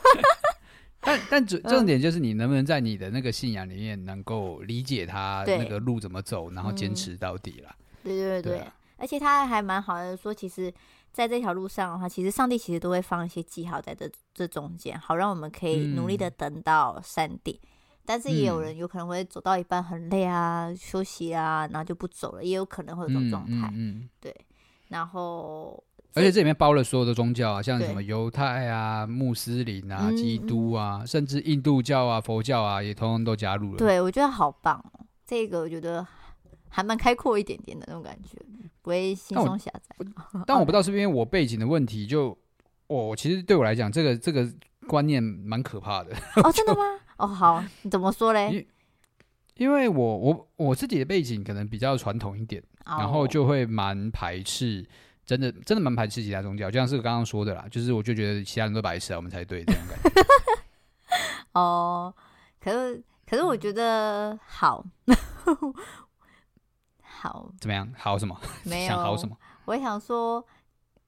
[0.99, 7.73] 但但重重点就是你能不能在你的那个信仰里面能够理解他那个路怎么走，然后坚持到底了。
[8.03, 8.51] 对对对对。
[8.53, 10.73] 对啊而且他还蛮好的，说其实
[11.13, 17.57] 在这条路上的话，其实上帝其实都会放一些记号在这这中间，好让我们可以努力的等到山顶。
[17.61, 17.69] 嗯、
[18.05, 23.71] 但是也有人有可能会走到一半很累啊，休息啊，然后就不走了，也有可能会有这种状态。
[23.75, 24.35] 嗯，对。
[24.87, 25.83] 然后，
[26.15, 33.77] 而且这里面包了所有的宗教啊，像什么犹太啊、穆斯林啊、基督啊，嗯、甚至印度教啊、佛教啊，也通通都加入了。
[33.77, 36.05] 对，我觉得好棒哦，这个我觉得。
[36.69, 38.37] 还蛮开阔一点点的那种感觉，
[38.87, 39.93] 不会轻松狭窄。
[40.45, 42.37] 但我不知道是不是因为我背景的问题就，就
[42.87, 44.49] 我其实对我来讲，这个这个
[44.87, 46.15] 观念蛮可怕的。
[46.41, 46.79] 哦， 真的吗？
[47.17, 48.49] 哦，好，你怎么说嘞？
[48.49, 48.65] 因
[49.55, 54.87] 因为我我我自己的背景可能比较传统一点，哦、然后就会蛮排斥
[55.25, 60.21] 真的真的蛮排斥其他宗教，就像是我刚刚说的啦，就是我就觉得其他人都白痴啊，我们才对这种感觉。
[61.59, 62.13] 哦，
[62.61, 64.85] 可是可是我觉得好，
[67.29, 67.87] 好怎么样？
[67.97, 68.39] 好什么？
[68.63, 69.37] 没有 想好什么？
[69.65, 70.45] 我想说，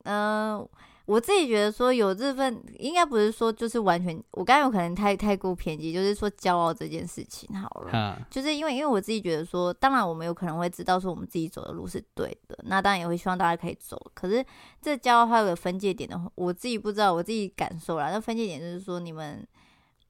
[0.04, 0.70] 嗯、呃。
[1.10, 14.46] 我自己觉得说有这份，应该不是说就是完全，我刚才有可能太太过偏激，就是说骄傲这件事情好了，嗯、就是因为因为我自己觉得说，当然我们有可能会知道说我们自己走的路是对的，那当然也会希望大家可以走，可是
[14.84, 19.44] 这骄傲还有个分界点的话，我自己不知道，我自己感受啦，那分界点就是说你们，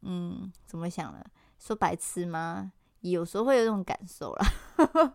[0.01, 1.25] 嗯，怎么想的？
[1.57, 2.73] 说白痴吗？
[3.01, 4.47] 有时候会有这种感受啦，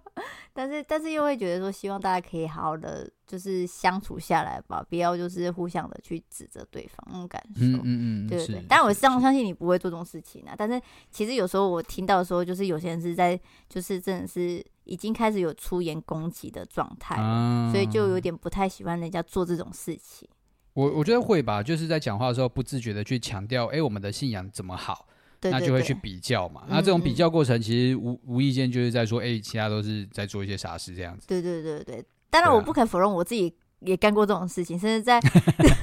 [0.54, 7.60] 但是但是又会觉得说，希望大家可以好好的就是相处下来吧，不要就是互相的去指责对方那种感受。
[7.60, 8.64] 嗯嗯嗯，对对对。
[8.68, 10.54] 但我相相信你不会做这种事情啊。
[10.56, 20.28] 但是其实有时候我听到的时候，就是有些人是在就是真的是已经开始有出言攻击的状态，嗯，所以就有点不太喜欢人家做这种事情。
[20.72, 25.06] 我我觉得会吧，就是在讲话的时候不自觉的去强调，哎，我们的信仰怎么好。
[25.50, 31.26] 那就会去比较嘛，那这种比较过程其实无、嗯、无意间就是在说，哎、欸，其他都是在做一些傻事这样子。
[31.26, 35.20] 对对对对，当然我不肯否认，我自己也干过这种事情，甚至在，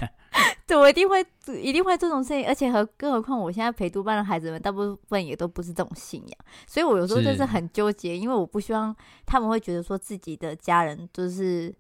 [0.65, 1.25] 对，我一定会
[1.61, 7.45] 一定会做这种事情，而且和更何况我现在陪读班的孩子们大部分也都不是这种信仰，所以我有时候真是。
[7.45, 8.95] 很纠结，因为我不希望
[9.25, 11.73] 他们会觉得说自己的家人就是。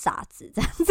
[0.00, 0.84] 傻子这样子，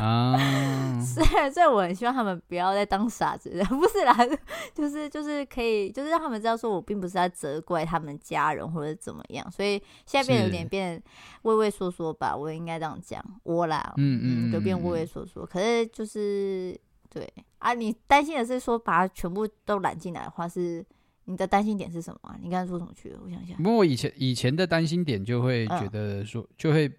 [1.04, 4.16] 虽然虽然我很希望他们不要再当傻子，不是啦，
[4.74, 11.02] 就是就是可以，就是让他们知道说我并不是在责怪他们家人或者怎么样，所以现在变得有点变
[11.42, 15.44] 畏畏缩缩吧，我应该这样讲，我啦，嗯嗯，就变畏畏缩缩。
[15.44, 16.74] 可是就是
[17.10, 20.82] 对啊，你担心的是说把它全部都揽进来的话，是
[21.26, 22.34] 你的担心点是什么？
[22.40, 23.20] 你刚才说什么去了？
[23.22, 23.58] 我想想。
[23.58, 26.90] 不过我以前以前的担心点就会觉得说，就会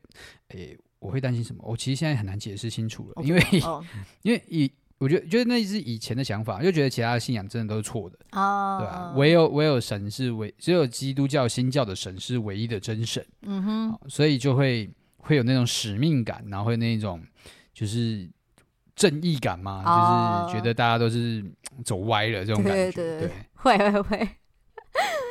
[0.49, 0.67] 诶。
[0.67, 1.63] 欸我会担心什么？
[1.65, 3.83] 我其实现在很难解释清楚了因为、oh.
[4.23, 8.81] 因为以我觉得觉得那是以前的想法，就觉得其他的信仰真的都是错的啊，oh.
[8.81, 9.13] 对吧？
[9.15, 17.21] 唯有唯有神是唯，只有基督教新教的神是唯一的真神，嗯哼，所以就会会有那种使命感，然后会那种
[17.73, 18.27] 就是
[18.95, 20.47] 正义感嘛，oh.
[20.47, 21.43] 就是觉得大家都是
[21.83, 24.29] 走歪了这种感觉，对对对，对会会会，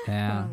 [0.06, 0.48] 对啊。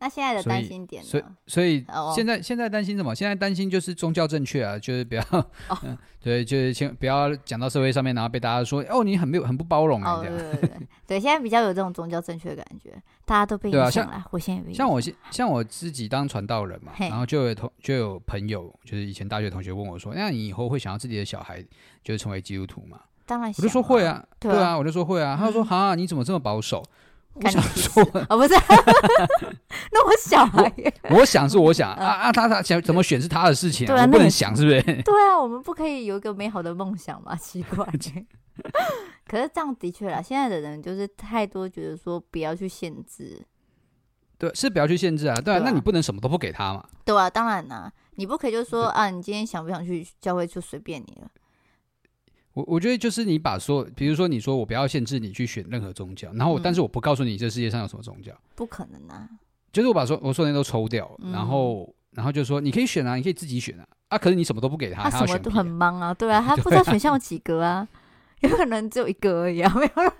[0.00, 1.08] 那现在的担心点呢？
[1.08, 3.14] 所以，所以，所以现在现在担心什么？
[3.14, 5.22] 现在担心就是宗教正确啊， 就是不要，
[6.22, 10.38] 对，就是先不要讲到社会上面，然后被大家说哦，你很没有很不包容啊，这样。
[10.38, 12.90] 对对对，对，现在比较有这种宗教正确的感觉，
[13.24, 14.12] 大家都被影响了。
[14.12, 15.00] 像我现在像我
[15.32, 21.60] 像我自己当传道人嘛，然后就有同就有朋友，就是以前大学同学问我说，那你以后会想要自己的小孩
[22.04, 23.00] 就是成为基督徒吗？
[23.26, 25.36] 当然，我就说会啊，对啊，我就说会啊。
[25.38, 26.82] 他说哈，你怎么这么保守？
[27.42, 28.54] 我想说，哦，不是，
[29.92, 30.72] 那我小孩，
[31.10, 34.82] 我想是我想啊啊，他他想怎么选是他的事情，我不能想，是不是？
[35.02, 37.34] 对啊，我们不可以有一个美好的梦想吗？
[37.36, 37.86] 奇怪，
[39.26, 43.40] 可是这样的确啦，现在的人就是太多觉得说不要去限制，
[44.38, 46.84] 对，是不要去限制啊，对啊，那你不能什么都不给他嘛？
[47.04, 51.28] 对啊，当然啦，你不可以就说啊，你今天想不想去教会就随便你了。
[52.58, 59.28] 我我觉得就是你把说，比如说你说我不要限制你去选任何宗教，然后、嗯、但是我不告诉你这世界上有什么宗教，不可能啊！
[59.72, 64.18] 就是我把说我说的都抽掉了，嗯、然后然后就说你可以选啊，你可以自己选啊啊！
[64.18, 67.86] 可是你什么都不给他，他什么都很忙啊，对啊， 他不知道选项有几个啊，
[68.40, 70.12] 有可能只有一个而已啊，没有了。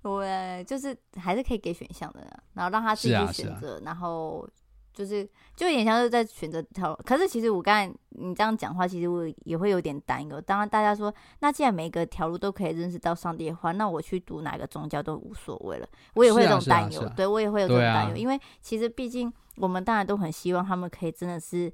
[0.02, 4.48] 对，就是还是可以给选项的，然后让他自己去选择，啊啊、然后。
[4.92, 5.24] 就是
[5.56, 10.40] 就有点像是在选择条，可是其实我刚才你这样讲话，其实我也会有点担忧。
[10.40, 15.88] 当然大家说，那既然每一个条路都可以认识到上帝的话，那我去读哪个宗教都无所谓了。
[16.14, 21.72] 我也会有这种担忧，对我也会有这种担忧，因为其实毕竟我们当然都很希望他们可以真的是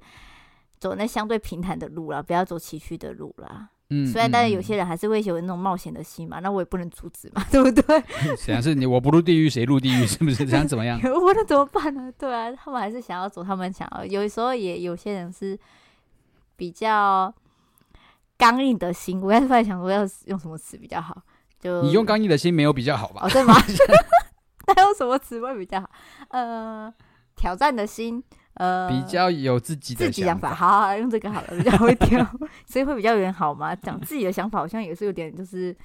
[0.79, 3.69] 走那相对平坦的路啦，不要走崎岖的路啦。
[3.91, 8.03] 嗯，虽然但是有些人还是会有那种冒险的心嘛，那我也不能阻止嘛， 对不对？
[8.37, 10.45] 想、嗯、是你我不入地狱谁入地狱， 是不是？
[10.47, 10.99] 想怎么样？
[11.09, 12.11] 我能怎么办呢？
[12.17, 14.05] 对啊，他们还是想要走他们想要。
[14.05, 15.57] 有时候也有些人是
[16.55, 17.33] 比较
[18.37, 21.19] 刚硬的心，我刚才想说要用什么词比较好？
[21.59, 23.21] 就你用刚硬的心没有比较好吧？
[23.25, 23.55] 哦，对吗？
[24.67, 25.89] 那用什么词会比较好？
[26.29, 26.93] 呃，
[27.35, 28.23] 挑战的心。
[28.55, 32.25] 呃，比较有自己的自己想法，好，好，好，用这个好了，比较会挑，
[32.67, 33.75] 所以会比较有点好吗？
[33.75, 35.75] 讲自己的想法好像也是有点就是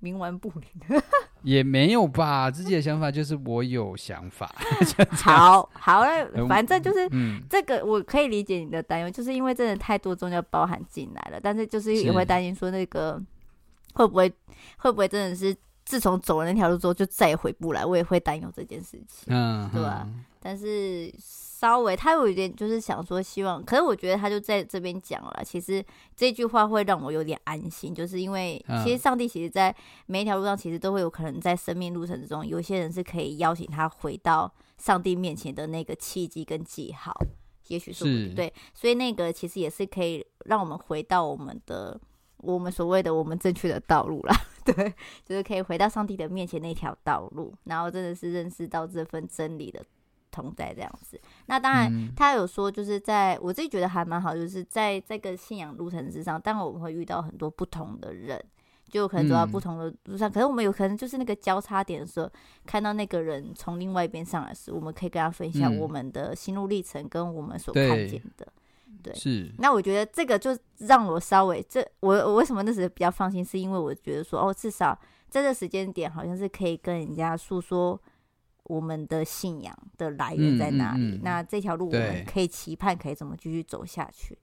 [0.00, 1.00] 冥顽不灵，
[1.42, 2.50] 也没有吧？
[2.50, 4.54] 自己的想法就是我有想法，
[5.10, 6.02] 好好，
[6.48, 13.20] 反正就是、嗯、这个我可以理解你的担忧，就是因为真的太多宗教包含进来了，但是就是也会担心说那个
[13.94, 14.32] 会不会
[14.78, 15.56] 会不会真的是。
[15.82, 20.06] 自从走了那条路之后，就再也回不来，我也会担忧这件事情，嗯，对吧？
[20.38, 21.12] 但是
[21.60, 25.84] 稍微他有一点就是想说希望，可是我觉得他就在这边讲了，其实
[26.16, 29.74] 这句话会让我有点安心，就是因为其实上帝其实在
[30.06, 37.12] 每一条路上，其实都会有可能在生命路程之中，有些人是可以邀请他回到上帝面前的那个契机跟记号，
[37.68, 38.34] 也许是，是。
[38.34, 42.00] 对，所以那个其实也是可以让我们回到我们的。
[42.42, 44.94] 我们所谓的我们正确的道路啦， 对，
[45.26, 49.84] 就是可以回到上帝的面前那条道路，然后真的是认识到这份真理的
[50.30, 51.20] 同在这样子。
[51.46, 58.42] 那当然，他有说，就是在我自己觉得还蛮好，就是在这个信仰路程之上，当然我们会遇到很多不同的人，
[58.88, 62.30] 就可能走到不同的路上，可是我们有可能就是那个交叉点的时候，
[62.66, 68.46] 看到那个人从另外一边上来时，我们可以跟他分享我们的心路历程跟我们所看见的。
[69.02, 69.50] 对，是。
[69.58, 74.92] 那我觉得这个就让我稍微这我我为什么那时比较放心，是因为我觉得说哦，至少
[75.28, 77.98] 在这个时间点好像是可以跟人家诉说
[78.70, 81.02] 我们的信仰的来源在哪里。
[81.02, 84.38] 嗯嗯嗯、那这条路我们可以期盼可以怎么继续走下去，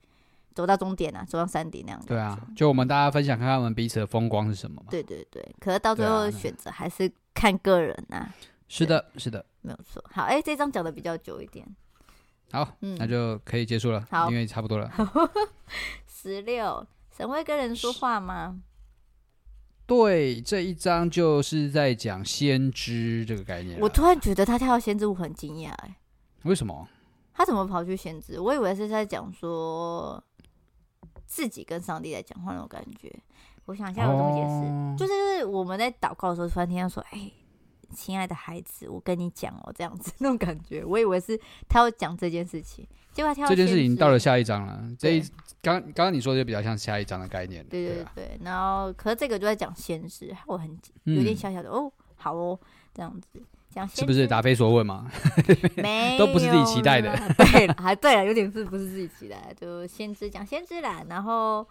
[0.54, 2.04] 走到终点啊，走到山顶那样。
[2.06, 4.88] 对啊，就我们大家分享看看我们彼此的风光是什么嘛。
[4.90, 8.36] 对对对，可是到最后选择还是看个人呐、啊。
[8.68, 10.04] 是的，是的，没有错。
[10.12, 11.66] 好，哎、欸，这张讲的比较久一点。
[12.52, 14.92] 好，嗯，那就可以结束了，好，因为差不多了。
[16.06, 16.86] 十六，
[17.16, 18.60] 神会跟人说话吗？
[19.88, 23.80] 对，这一章就是在讲先知这个概念。
[23.80, 25.98] 我突然觉得他跳到先知，我很惊讶，哎，
[26.44, 26.88] 为什么？
[27.34, 28.38] 他怎么跑去先知？
[28.40, 30.22] 我以为是在讲说
[31.26, 33.10] 自己跟上帝在讲话那种感觉。
[33.66, 34.68] 我想一下，我怎么解释？
[34.68, 37.34] 哦、就是我们在祷告的时候，突然听到说，哎、欸。
[37.94, 43.48] 亲爱的孩子，我跟你讲哦，这样子 那种感觉，我以为是他要讲这件事情，结果他跳。
[43.48, 44.82] 这件事情到了下一章了。
[44.98, 45.22] 这一
[45.62, 47.66] 刚刚刚你说的就比较像下一章的概念。
[47.68, 50.70] 对对对，然后可是这个就在讲先知，我很
[51.04, 52.60] 有点小小的、嗯、哦，好哦，
[52.94, 55.10] 这样子讲是不是答非所问嘛？
[55.76, 57.16] 没， 都不是自己期待的。
[57.38, 59.54] 对了，还对了，有点是不是自己期待？
[59.60, 61.68] 就先知讲先知啦，然后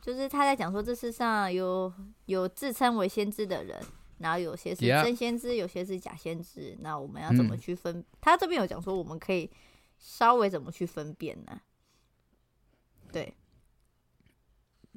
[0.00, 1.92] 就是他在讲说，这世上有
[2.26, 3.78] 有自称为先知的人。
[4.22, 6.76] 然后有些是真先知，有些是假先知。
[6.80, 7.98] 那我们要怎么去分？
[7.98, 9.50] 嗯、他这边有讲说，我们可以
[9.98, 11.60] 稍微怎么去分辨呢？
[13.10, 13.34] 对，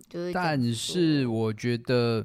[0.07, 0.31] 就是。
[0.31, 2.19] 但是我觉得，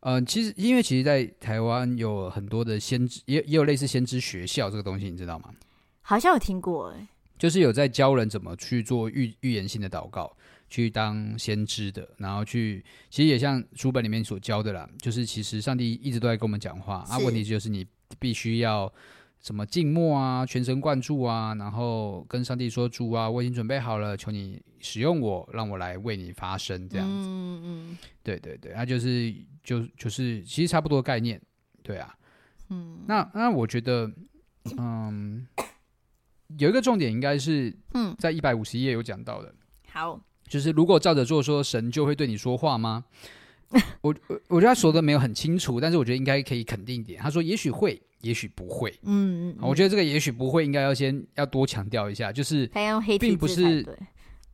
[0.00, 5.52] 嗯、呃，其实因为其实，在台湾有很多的先知，也也有类似先知学校这个东西，你知道吗？
[6.00, 10.36] 好像有听过、欸，哎，就是有在教人怎么去做预预言性的祷告。
[10.68, 17.18] 去当先知的，然后去，其实也像书本里面所教的啦，就是其实上帝一直都在跟我们讲话啊。
[17.18, 17.86] 问题就是你
[18.18, 18.92] 必须要
[19.40, 27.28] 什么静默啊，全神贯注啊，然后跟上帝说：“主啊，我已经准备好了，求你使用我，让我来为你发声。”这样子。
[27.28, 27.98] 嗯嗯。
[28.24, 31.40] 对对对，那就是就就是其实差不多概念，
[31.82, 32.12] 对啊。
[32.70, 33.04] 嗯。
[33.06, 34.10] 那那我觉得，
[34.78, 35.46] 嗯，
[36.58, 39.54] 有一个重点应该是嗯，在一百五十页有讲到的。
[39.92, 40.20] 好。
[40.48, 43.04] 就是如果照着做，说神就会对你说话吗？
[44.00, 47.20] 我我我觉得他说的没有很清楚，但是我觉得应该可以肯定一点。
[47.20, 48.94] 他说也许会，也许不会。
[49.02, 52.64] 嗯嗯，我觉得这个也许不会，应该要先要多强调一下，就是
[53.18, 53.84] 并不是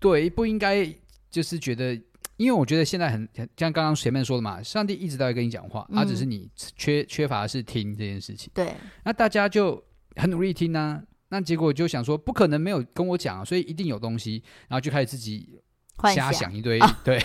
[0.00, 0.90] 对，不应该
[1.30, 1.94] 就是觉得，
[2.38, 8.50] 因为我觉得现在很像刚刚前面说的嘛，上帝一直都在跟你讲话，他只是你缺缺乏的是听这件事情。
[8.54, 8.72] 对，
[9.04, 9.80] 那大家就
[10.16, 15.60] 很努力听呢，那结果就想说不可能没有跟我讲，所以一定有东西，然后就开始自己。
[16.10, 16.52] 瞎想。
[16.52, 17.22] 一堆，啊、对，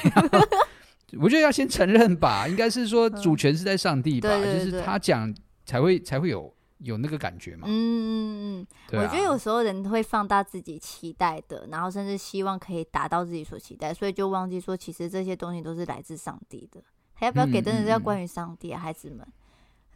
[1.19, 5.33] 我觉得要先承认吧，应该是说主权是在上帝吧，嗯、对对对，就是他讲
[5.65, 7.67] 才会才会有有那个感觉嘛。
[7.67, 16.81] 嗯嗯嗯，对啊、我觉得有时候人会放大自己期待的，然后甚至希望可以达到自己所期待，所以就忘记说其实这些东西都是来自上帝的。
[17.13, 19.25] 还要不要给真的是要关于上帝啊，孩子们？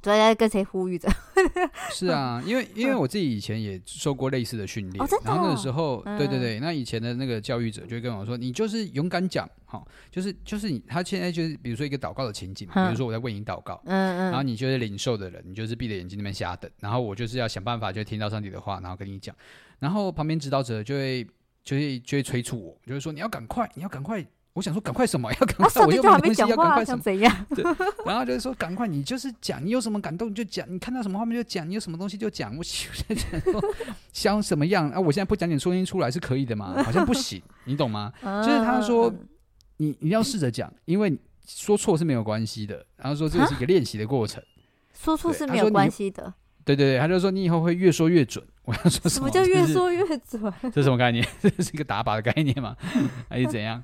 [0.02, 1.08] 大家跟谁呼吁着？
[1.92, 19.36] 是啊，因为因为我自己以前也受过类似的训练，哦哦、然后那个时候，嗯、对对对，那以前的那个教育者就会跟我说：“你就是勇敢讲，好，就是就是你。”他现在就是比如说一个祷告的情景，嗯、比如说我在为你祷告，嗯嗯，然后你就是领受的人，你就是闭着眼睛那边瞎等，然后我就是要想办法就听到上帝的话，然后跟你讲，
[19.80, 21.24] 然后旁边指导者就会
[21.64, 24.26] 就会就会催促我，就是说你要赶快，你要赶快。
[24.54, 25.32] 我想说，赶快什么？
[25.40, 25.86] 要赶快！
[25.86, 27.02] 我又没东西要赶快什么？
[27.02, 27.34] 怎样？
[27.56, 27.64] 对，
[28.06, 28.88] 然后就是说，赶快！
[28.88, 32.56] 你就是讲，你有什么感动你就讲，你看到什么画面就讲，你有什么东西就讲。
[32.58, 33.62] 我在讲说，
[34.12, 35.00] 想什么样啊？
[35.00, 36.84] 我现在不讲点声音出来是可以的吗？
[36.84, 38.12] 好像不行，你懂吗？
[38.22, 39.14] 就是他说，
[39.78, 42.86] 你你要试着讲，因为说错是没有关系的。
[42.98, 44.44] 然后说这个是一个练习的过程，
[44.94, 46.34] 说错是没有关系的。
[46.66, 48.46] 对对对，他就说你以后会越说越准。
[48.64, 49.10] 我要说什么？
[49.10, 50.54] 什么叫越说越准？
[50.64, 51.26] 这是什么概念？
[51.42, 52.76] 这是一个打靶的概念吗？
[53.30, 53.84] 还是怎样？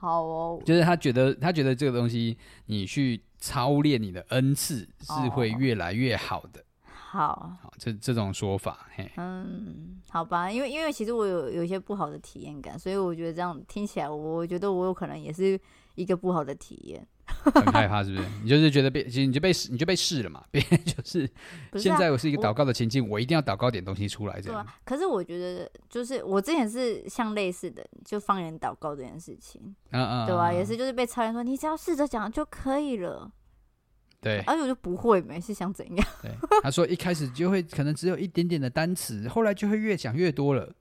[0.00, 6.62] 好哦，就是他觉得，他觉得这个东西，你去操练你的恩赐是会越来越好的。
[6.84, 15.58] 好，好，这这种说法，嘿，嗯，好吧，因为因为其实我有有一些不好的体验感，所以我觉得这样听起来，我觉得我有可能也是
[15.94, 17.04] 一个不好的体验。
[17.54, 18.26] 很害怕是不是？
[18.42, 20.42] 你就是觉得被，其实你就被试，你就被试了嘛。
[20.50, 21.28] 别 人就是，
[21.76, 24.60] 现在我是一个祷告的情境，我，我一定要祷告点东西出来，这样。
[24.60, 29.60] 啊、可是我觉得，就是我之前是像类似的，就方言祷告这件事情，
[29.90, 30.52] 嗯嗯，对吧、啊？
[30.52, 33.30] 也是就是被超人说，你只要试着讲就可以了。
[34.20, 36.06] 对，而且我就不会，没事想怎样？
[36.20, 40.72] 对，他说一开始就会可能只有一点点的单词，后来就会越讲越多了。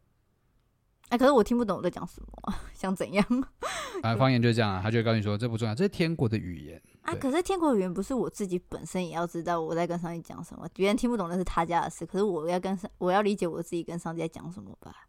[1.10, 3.26] 哎、欸，可是我听不懂我在讲什么， 想怎样？
[4.04, 7.16] 啊，方言就是这样啊，他就会告诉你说这不重要，这是天国的语言啊。
[7.16, 15.08] 可是天国语言不是我自己本身也要知道我在跟上帝讲什么，别人听不懂那是他家的事，可是我要跟上，我要理解我自己跟上帝在讲什么吧。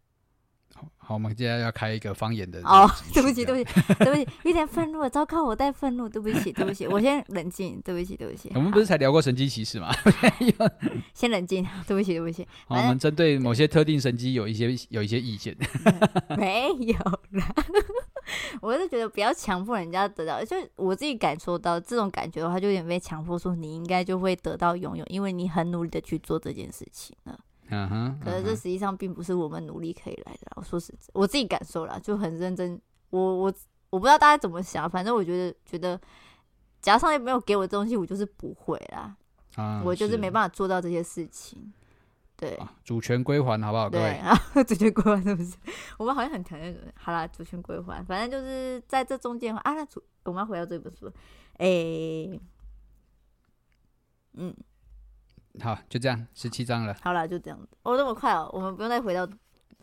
[0.97, 8.53] 好，我们接下来要开一个方言的哦， 对不起，对不起， 对不起，有点愤怒了，糟糕，我带愤怒，对不起，对不起，我先冷静，对不起，对不起。
[8.55, 9.91] 我们不是才聊过神机骑士吗？
[11.15, 12.47] 先冷静，对不起，对不起。
[12.69, 15.57] 我们针对某些特定神机有一些有一些意见。
[16.37, 16.95] 没有
[17.39, 17.55] 啦，
[18.61, 27.39] 我是觉得不要强迫人家得到，就我自己感受到这种感觉的话，就有点被强迫说你应该就会得到拥有，因为你很努力的去做这件事情了。
[27.71, 30.53] 嗯哼，可是这实际上并不是我们努力可以来的。
[30.57, 32.81] 我说实，我自己感受了，就很认真。
[33.11, 33.55] 我我
[33.91, 36.01] 我不知道大家怎么想，反正我觉得觉得，
[36.81, 39.17] 假如上帝没有给我的东西，我就是不会啦。
[39.57, 41.73] 啊，我就是没办法做到这些事情。
[42.37, 43.91] 对，主权归还，好不好？
[43.91, 44.35] 对啊，
[44.67, 45.57] 主权归还是不是？
[45.99, 46.81] 我们好像很强烈的。
[46.95, 49.73] 好啦，主权归还，反正就是在这中间啊。
[49.75, 51.07] 那主，我们要回到这本书。
[51.55, 52.41] 哎、欸，
[54.35, 54.55] 嗯。
[55.61, 56.97] 好，就这样，十七章了。
[57.03, 57.69] 好了，就这样子。
[57.83, 59.29] 哦，那么快哦，我们不用再回到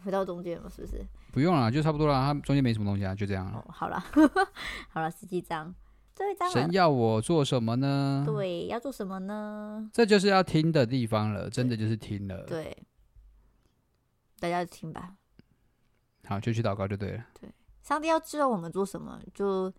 [0.04, 1.06] 回到中间了，是不是？
[1.32, 2.14] 不用了，就差不多了。
[2.14, 3.58] 它中间没什么东西啊，就这样了。
[3.58, 4.02] 哦，好了，
[4.90, 5.74] 好了，十七章，
[6.16, 6.50] 最后一章。
[6.50, 8.24] 神要我做什么呢？
[8.26, 9.90] 对，要做什么呢？
[9.92, 12.44] 这就是要听的地方了，真的就是听了。
[12.44, 12.78] 对，
[14.40, 15.16] 大家听吧。
[16.26, 17.26] 好，就去祷告就对了。
[17.40, 17.50] 对，
[17.84, 19.72] 上帝要知道我们做什么，就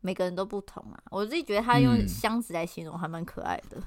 [0.00, 1.02] 每个人都不同啊。
[1.10, 3.76] 我自己觉得他用箱子来形容还蛮可爱的。
[3.78, 3.82] 嗯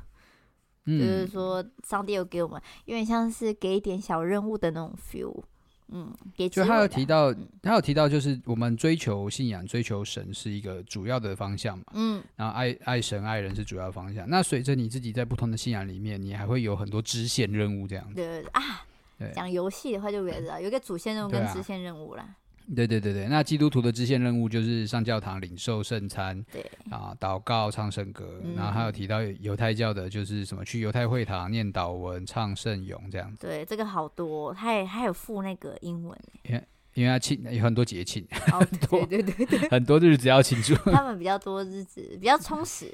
[0.86, 5.44] 就是说，上帝有给我们，有点像是给一点小任务的那种 feel，
[5.90, 6.50] 嗯，给。
[6.50, 14.28] 就他有提到，他有提到，就是我们追求信仰、追求神是一个主要的方向嘛，嗯，然后爱爱神、爱人是主要方向。
[14.30, 18.16] 那随着你自己在不同的信仰里面，你还会有很多支线任务这样子。
[18.16, 18.86] 对对对啊，
[19.34, 22.36] 讲游戏的话就别知道，有一个主线任务跟支线任务啦。
[22.76, 26.61] 对对对对，那基督徒的支线任务就是上教堂领受圣餐，对。
[26.91, 33.47] 啊，祷告、唱圣歌，嗯、然后还有提到犹太教的，就是什么去犹太会堂念祷文、唱圣咏这样子。
[33.47, 36.63] 对，这个好多，他也还有附那个英文，因为
[36.93, 42.93] 因为他庆有很多节庆，哦、对 对对对，很多日子要庆祝，他们比较多日子，比较充实。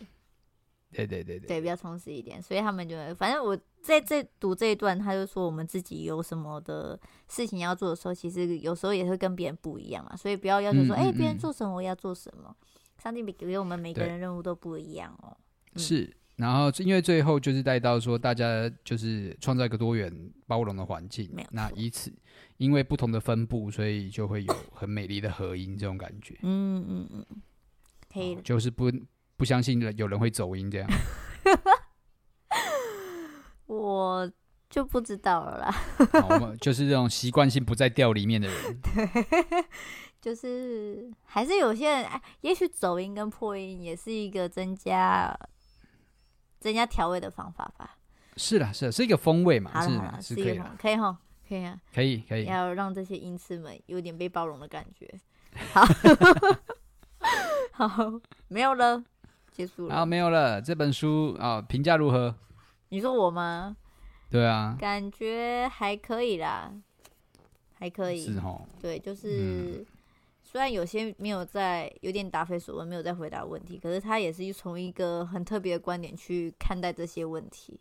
[0.95, 12.55] 对对对对，对比较充实一点，所以他们就反正我在这读这一段，他就说我们自己有什么的事情要做的时候，其实有时候也会跟别人不一样嘛，所以不要要求说，哎、嗯，别、嗯欸、人做什么我要做什么，
[13.03, 15.35] 上帝给我们每个人任务都不一样哦。
[15.73, 20.11] 嗯、是，然后因为最后就是带到说，大家就是创造一个多元
[20.47, 22.13] 包容的环境，那以此
[22.57, 26.39] 因为不同的分布，所以就会有很美丽的合音这种感觉。
[26.43, 27.25] 嗯嗯嗯，
[28.11, 28.89] 可以，就是不。
[29.37, 30.89] 不相信有人会走音这样，
[33.67, 34.31] 我
[34.69, 35.75] 就不知道了啦。
[36.29, 39.65] 我们就是这种习惯性不在调里面的人， 对，
[40.21, 45.37] 就是还是有些人，哎也许走音跟破音也是一个增加
[46.59, 47.97] 增加调味的方法吧。
[48.37, 51.17] 是啦，是啦，是一个风味嘛，是啦是可以的，可以哈，
[51.47, 55.09] 可以啊，可以可以，要让这些音痴们有点被包容的感觉。
[55.73, 55.85] 好，
[57.87, 58.19] 好，
[58.49, 59.03] 没有了。
[59.55, 60.61] 结束了，啊，没有了。
[60.61, 62.35] 这本书啊，评价如何？
[62.89, 63.77] 你说我吗？
[64.29, 66.73] 对啊，感觉还可以啦，
[67.75, 68.25] 还可以。
[68.25, 68.67] 是哦。
[68.81, 69.85] 对，就是、嗯、
[70.43, 77.79] 虽然有些没有在，有点答非所问，没有在回答问题，可是他也是从一个很特别的观点去看待这些问题，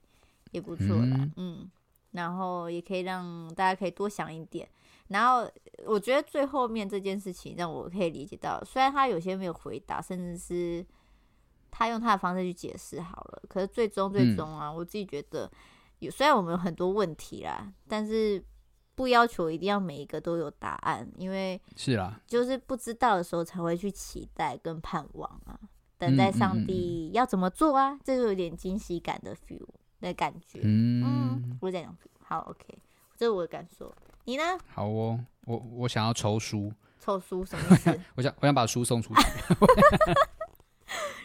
[0.53, 1.17] 也不错啦。
[1.17, 1.71] 嗯，嗯，
[2.13, 4.69] 然后也可以让大家可以多想一点。
[5.09, 5.51] 然后
[5.87, 10.87] 我觉得最后面这件事情让我可以理解到，虽然他有些没有回答，甚至是。
[11.77, 15.51] 他用他的方式去解释好了，可是最终最终啊，嗯、我自己觉得
[15.99, 18.41] 有，虽然我们有很多问题啦，但是
[18.95, 25.59] 不要求一定要每一个都有答案，因为是啦，就是不知道的时候才会去期待跟盼望啊，
[25.99, 29.67] 等待上帝要怎么做啊，嗯嗯嗯、这就有点惊喜感的 feel
[30.01, 30.61] 的感觉。
[30.63, 32.79] 嗯，嗯，我这样好，OK，
[33.17, 33.93] 这是我的感受，
[34.27, 34.45] 你呢？
[34.73, 38.01] 好哦，我我想要抽书，抽书什么意思？
[38.15, 39.21] 我想我想把书送出去。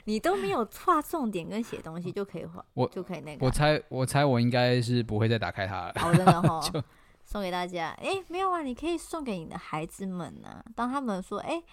[0.09, 3.45] 你都没有画重点跟写东西就可以画，我就可以那个。
[3.45, 5.93] 我猜，我猜我应该是不会再打开它了。
[5.97, 6.83] 好，真的哈、 就，
[7.23, 7.89] 送给大家。
[8.01, 10.65] 哎、欸，没有啊，你可以送给你的孩子们呢、啊。
[10.75, 11.63] 当他们说，哎、欸，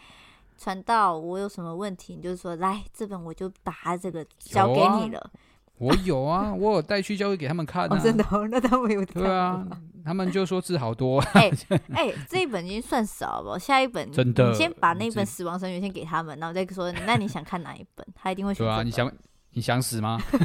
[0.59, 5.31] 传到，我有什么问题，你就说，来，这本我就把它这个交给你了。
[5.79, 8.01] 我有啊， 我有带去教会给他们看、啊哦。
[8.03, 9.67] 真的、哦，那他们有对啊，
[10.05, 11.21] 他们就说字好多。
[11.35, 11.51] 哎
[11.93, 18.07] 哎、欸 欸，这一本已经算少了，下一本真的，你先把那本《死亡神学》先给他们，然后再说，那你想看哪一本？
[18.15, 18.65] 他一定会选。
[18.65, 19.13] 对啊，你想
[19.53, 20.19] 你想死吗？
[20.31, 20.45] 不是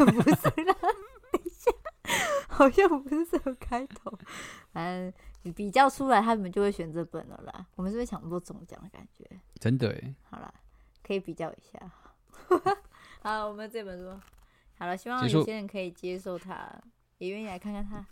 [0.63, 0.75] 啦，
[1.31, 1.71] 等一下，
[2.49, 4.11] 好像不是这个开头。
[4.73, 5.13] 反正
[5.43, 7.65] 你比较出来，他们就会选这本了啦。
[7.75, 9.25] 我们是不是抢不中奖的感觉？
[9.59, 10.13] 真的哎。
[10.29, 10.53] 好了，
[11.05, 11.79] 可以比较一下。
[13.23, 14.19] 好，我们这本书。
[14.81, 16.67] 好了，希望有些人可以接受它，
[17.19, 18.03] 也愿意来看看它，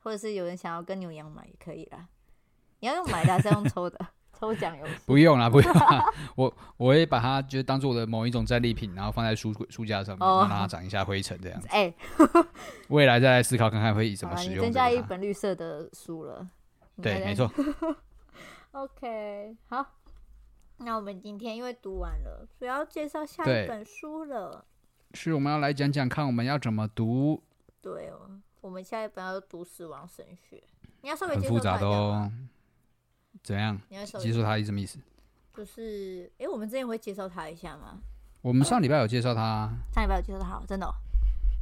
[0.00, 2.08] 或者是有人想要跟牛羊买也可以啦。
[2.80, 3.98] 你要用买的还是用抽的？
[4.38, 4.92] 抽奖游戏？
[5.06, 6.04] 不用啦，不用啦。
[6.36, 11.66] 我我会把它就当做我的某一种战利品，然后放在书书架上面，让它长一下灰尘这样子。
[11.72, 11.94] 哎、欸，
[12.90, 14.58] 未来再来思考看看会以怎么使用。
[14.58, 16.46] 你增加一本绿色的书了。
[17.00, 17.50] 对，没错。
[18.72, 19.86] OK，好。
[20.78, 24.66] 那我们今天因为读完了，主要介绍下一本书了。
[25.14, 27.42] 是，我们要来讲讲看，我们要怎么读？
[27.80, 30.56] 对哦，我们下一本要读《死亡神学》，
[31.02, 32.32] 你要稍微很复杂的哦。
[33.42, 33.80] 怎样？
[33.88, 34.98] 你要接受它是什么意思？
[35.54, 38.00] 就是，哎，我们之前会介绍他一下吗？
[38.40, 40.92] 我们上礼拜有介绍他，上礼拜有介绍他，真的、哦？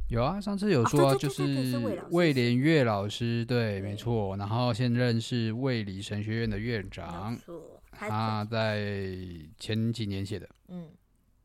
[0.09, 1.77] 有啊，上次有说就是
[2.11, 4.35] 魏连岳老师，对，没错。
[4.37, 7.37] 然后现任是卫理神学院的院长，
[7.91, 8.79] 他在
[9.59, 10.89] 前几年写的，嗯。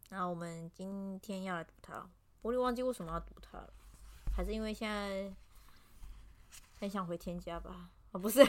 [0.08, 2.08] 那我们今天要来读它，
[2.42, 3.68] 我有点忘记为什么要读它了，
[4.34, 5.32] 还是因为现在
[6.78, 7.90] 很想回天家吧？
[8.12, 8.40] 哦，不是，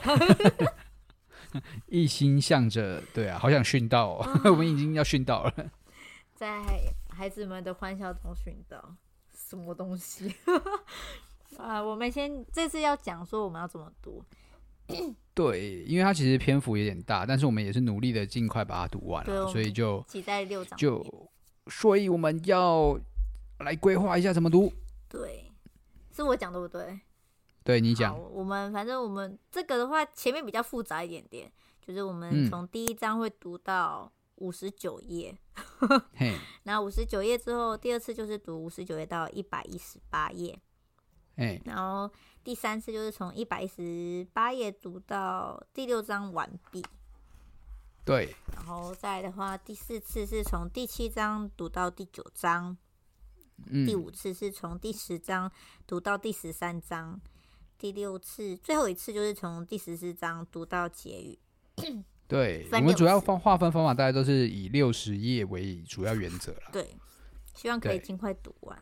[1.87, 5.71] 一心向着，对啊，好想殉道哦，啊、 我们已经要殉道了，
[6.35, 6.63] 在
[7.09, 8.95] 孩子们的欢笑中殉道，
[9.33, 10.31] 什么东西？
[11.57, 14.23] 啊，我们先这次要讲说我们要怎么读，
[15.33, 21.03] 对，因为它其实篇幅有点大，但是我们也是努力的尽快把它读完了，所以就挤在六章就。
[21.69, 22.99] 所以我们要
[23.59, 24.71] 来规划一下怎么读。
[25.09, 25.51] 对，
[26.11, 26.99] 是我讲对不对？
[27.63, 28.17] 对，你讲。
[28.31, 31.51] 我们反正我们这个的话，前面比较复杂一点点，
[31.81, 35.37] 就是我们从第一章会读到五十九页，
[36.63, 40.57] 然后 五十九页之后，第二次就是读五十九页到一百一十八页，
[41.35, 42.09] 哎，然后
[42.43, 46.83] 第三次就是从一百一十八页读到第六章完毕。
[48.07, 52.77] 对，然后再来的话，第四次是从第七章读到第九章，
[53.69, 55.51] 嗯，第五次是从第十章
[55.85, 57.19] 读到第十三章，
[57.77, 61.37] 第六次最后一次就是从第十四章读到结语。
[62.29, 66.69] 对， 我们主要方划分方法，大家都是以六十页为主要原则了。
[66.71, 66.95] 对，
[67.55, 68.81] 希望可以尽快读完，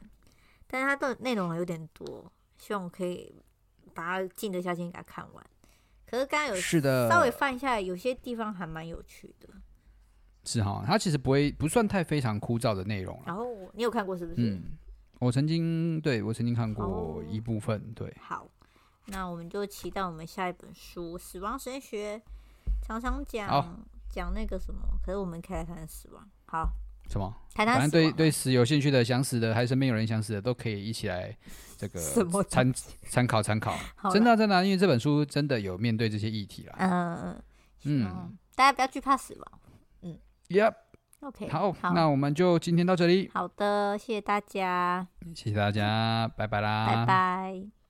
[0.68, 3.36] 但是它的内容有点多，希望我可以
[3.96, 5.46] 把它静得下心给它看完。
[6.06, 9.50] 可是刚刚有是的，稍微放一下，有些地方还蛮有趣的。
[10.44, 13.20] 是哈，它其实不会不算太非常枯燥的内容。
[13.26, 14.38] 然后你有看过是不是？
[14.38, 14.64] 嗯，
[15.20, 17.80] 我曾经对我曾经看过一部分。
[17.80, 18.48] 哦、对，好，
[19.08, 22.18] 那我们就期待我们下一本书《死亡神学》，
[22.86, 24.82] 常常讲讲那个什么。
[25.04, 26.28] 可是我们可以来谈死亡。
[26.46, 26.72] 好。
[27.10, 27.34] 什么？
[27.56, 31.34] 反正对对死有兴趣的、想死的，还是身边有人想死的，都可以一起来
[31.78, 32.00] 这个
[32.50, 32.74] 参
[33.10, 33.74] 参考参考。
[34.12, 36.76] 真的真的，因为这本书真的有面对这些议题啦。
[36.80, 37.42] 嗯
[37.86, 39.60] 嗯，大家不要惧怕死亡。
[40.02, 40.18] 嗯
[40.50, 43.30] ，Yep，OK，好，那我们就今天到这里。
[43.34, 47.85] 好的，谢谢大家，谢谢大家，拜拜啦，拜拜。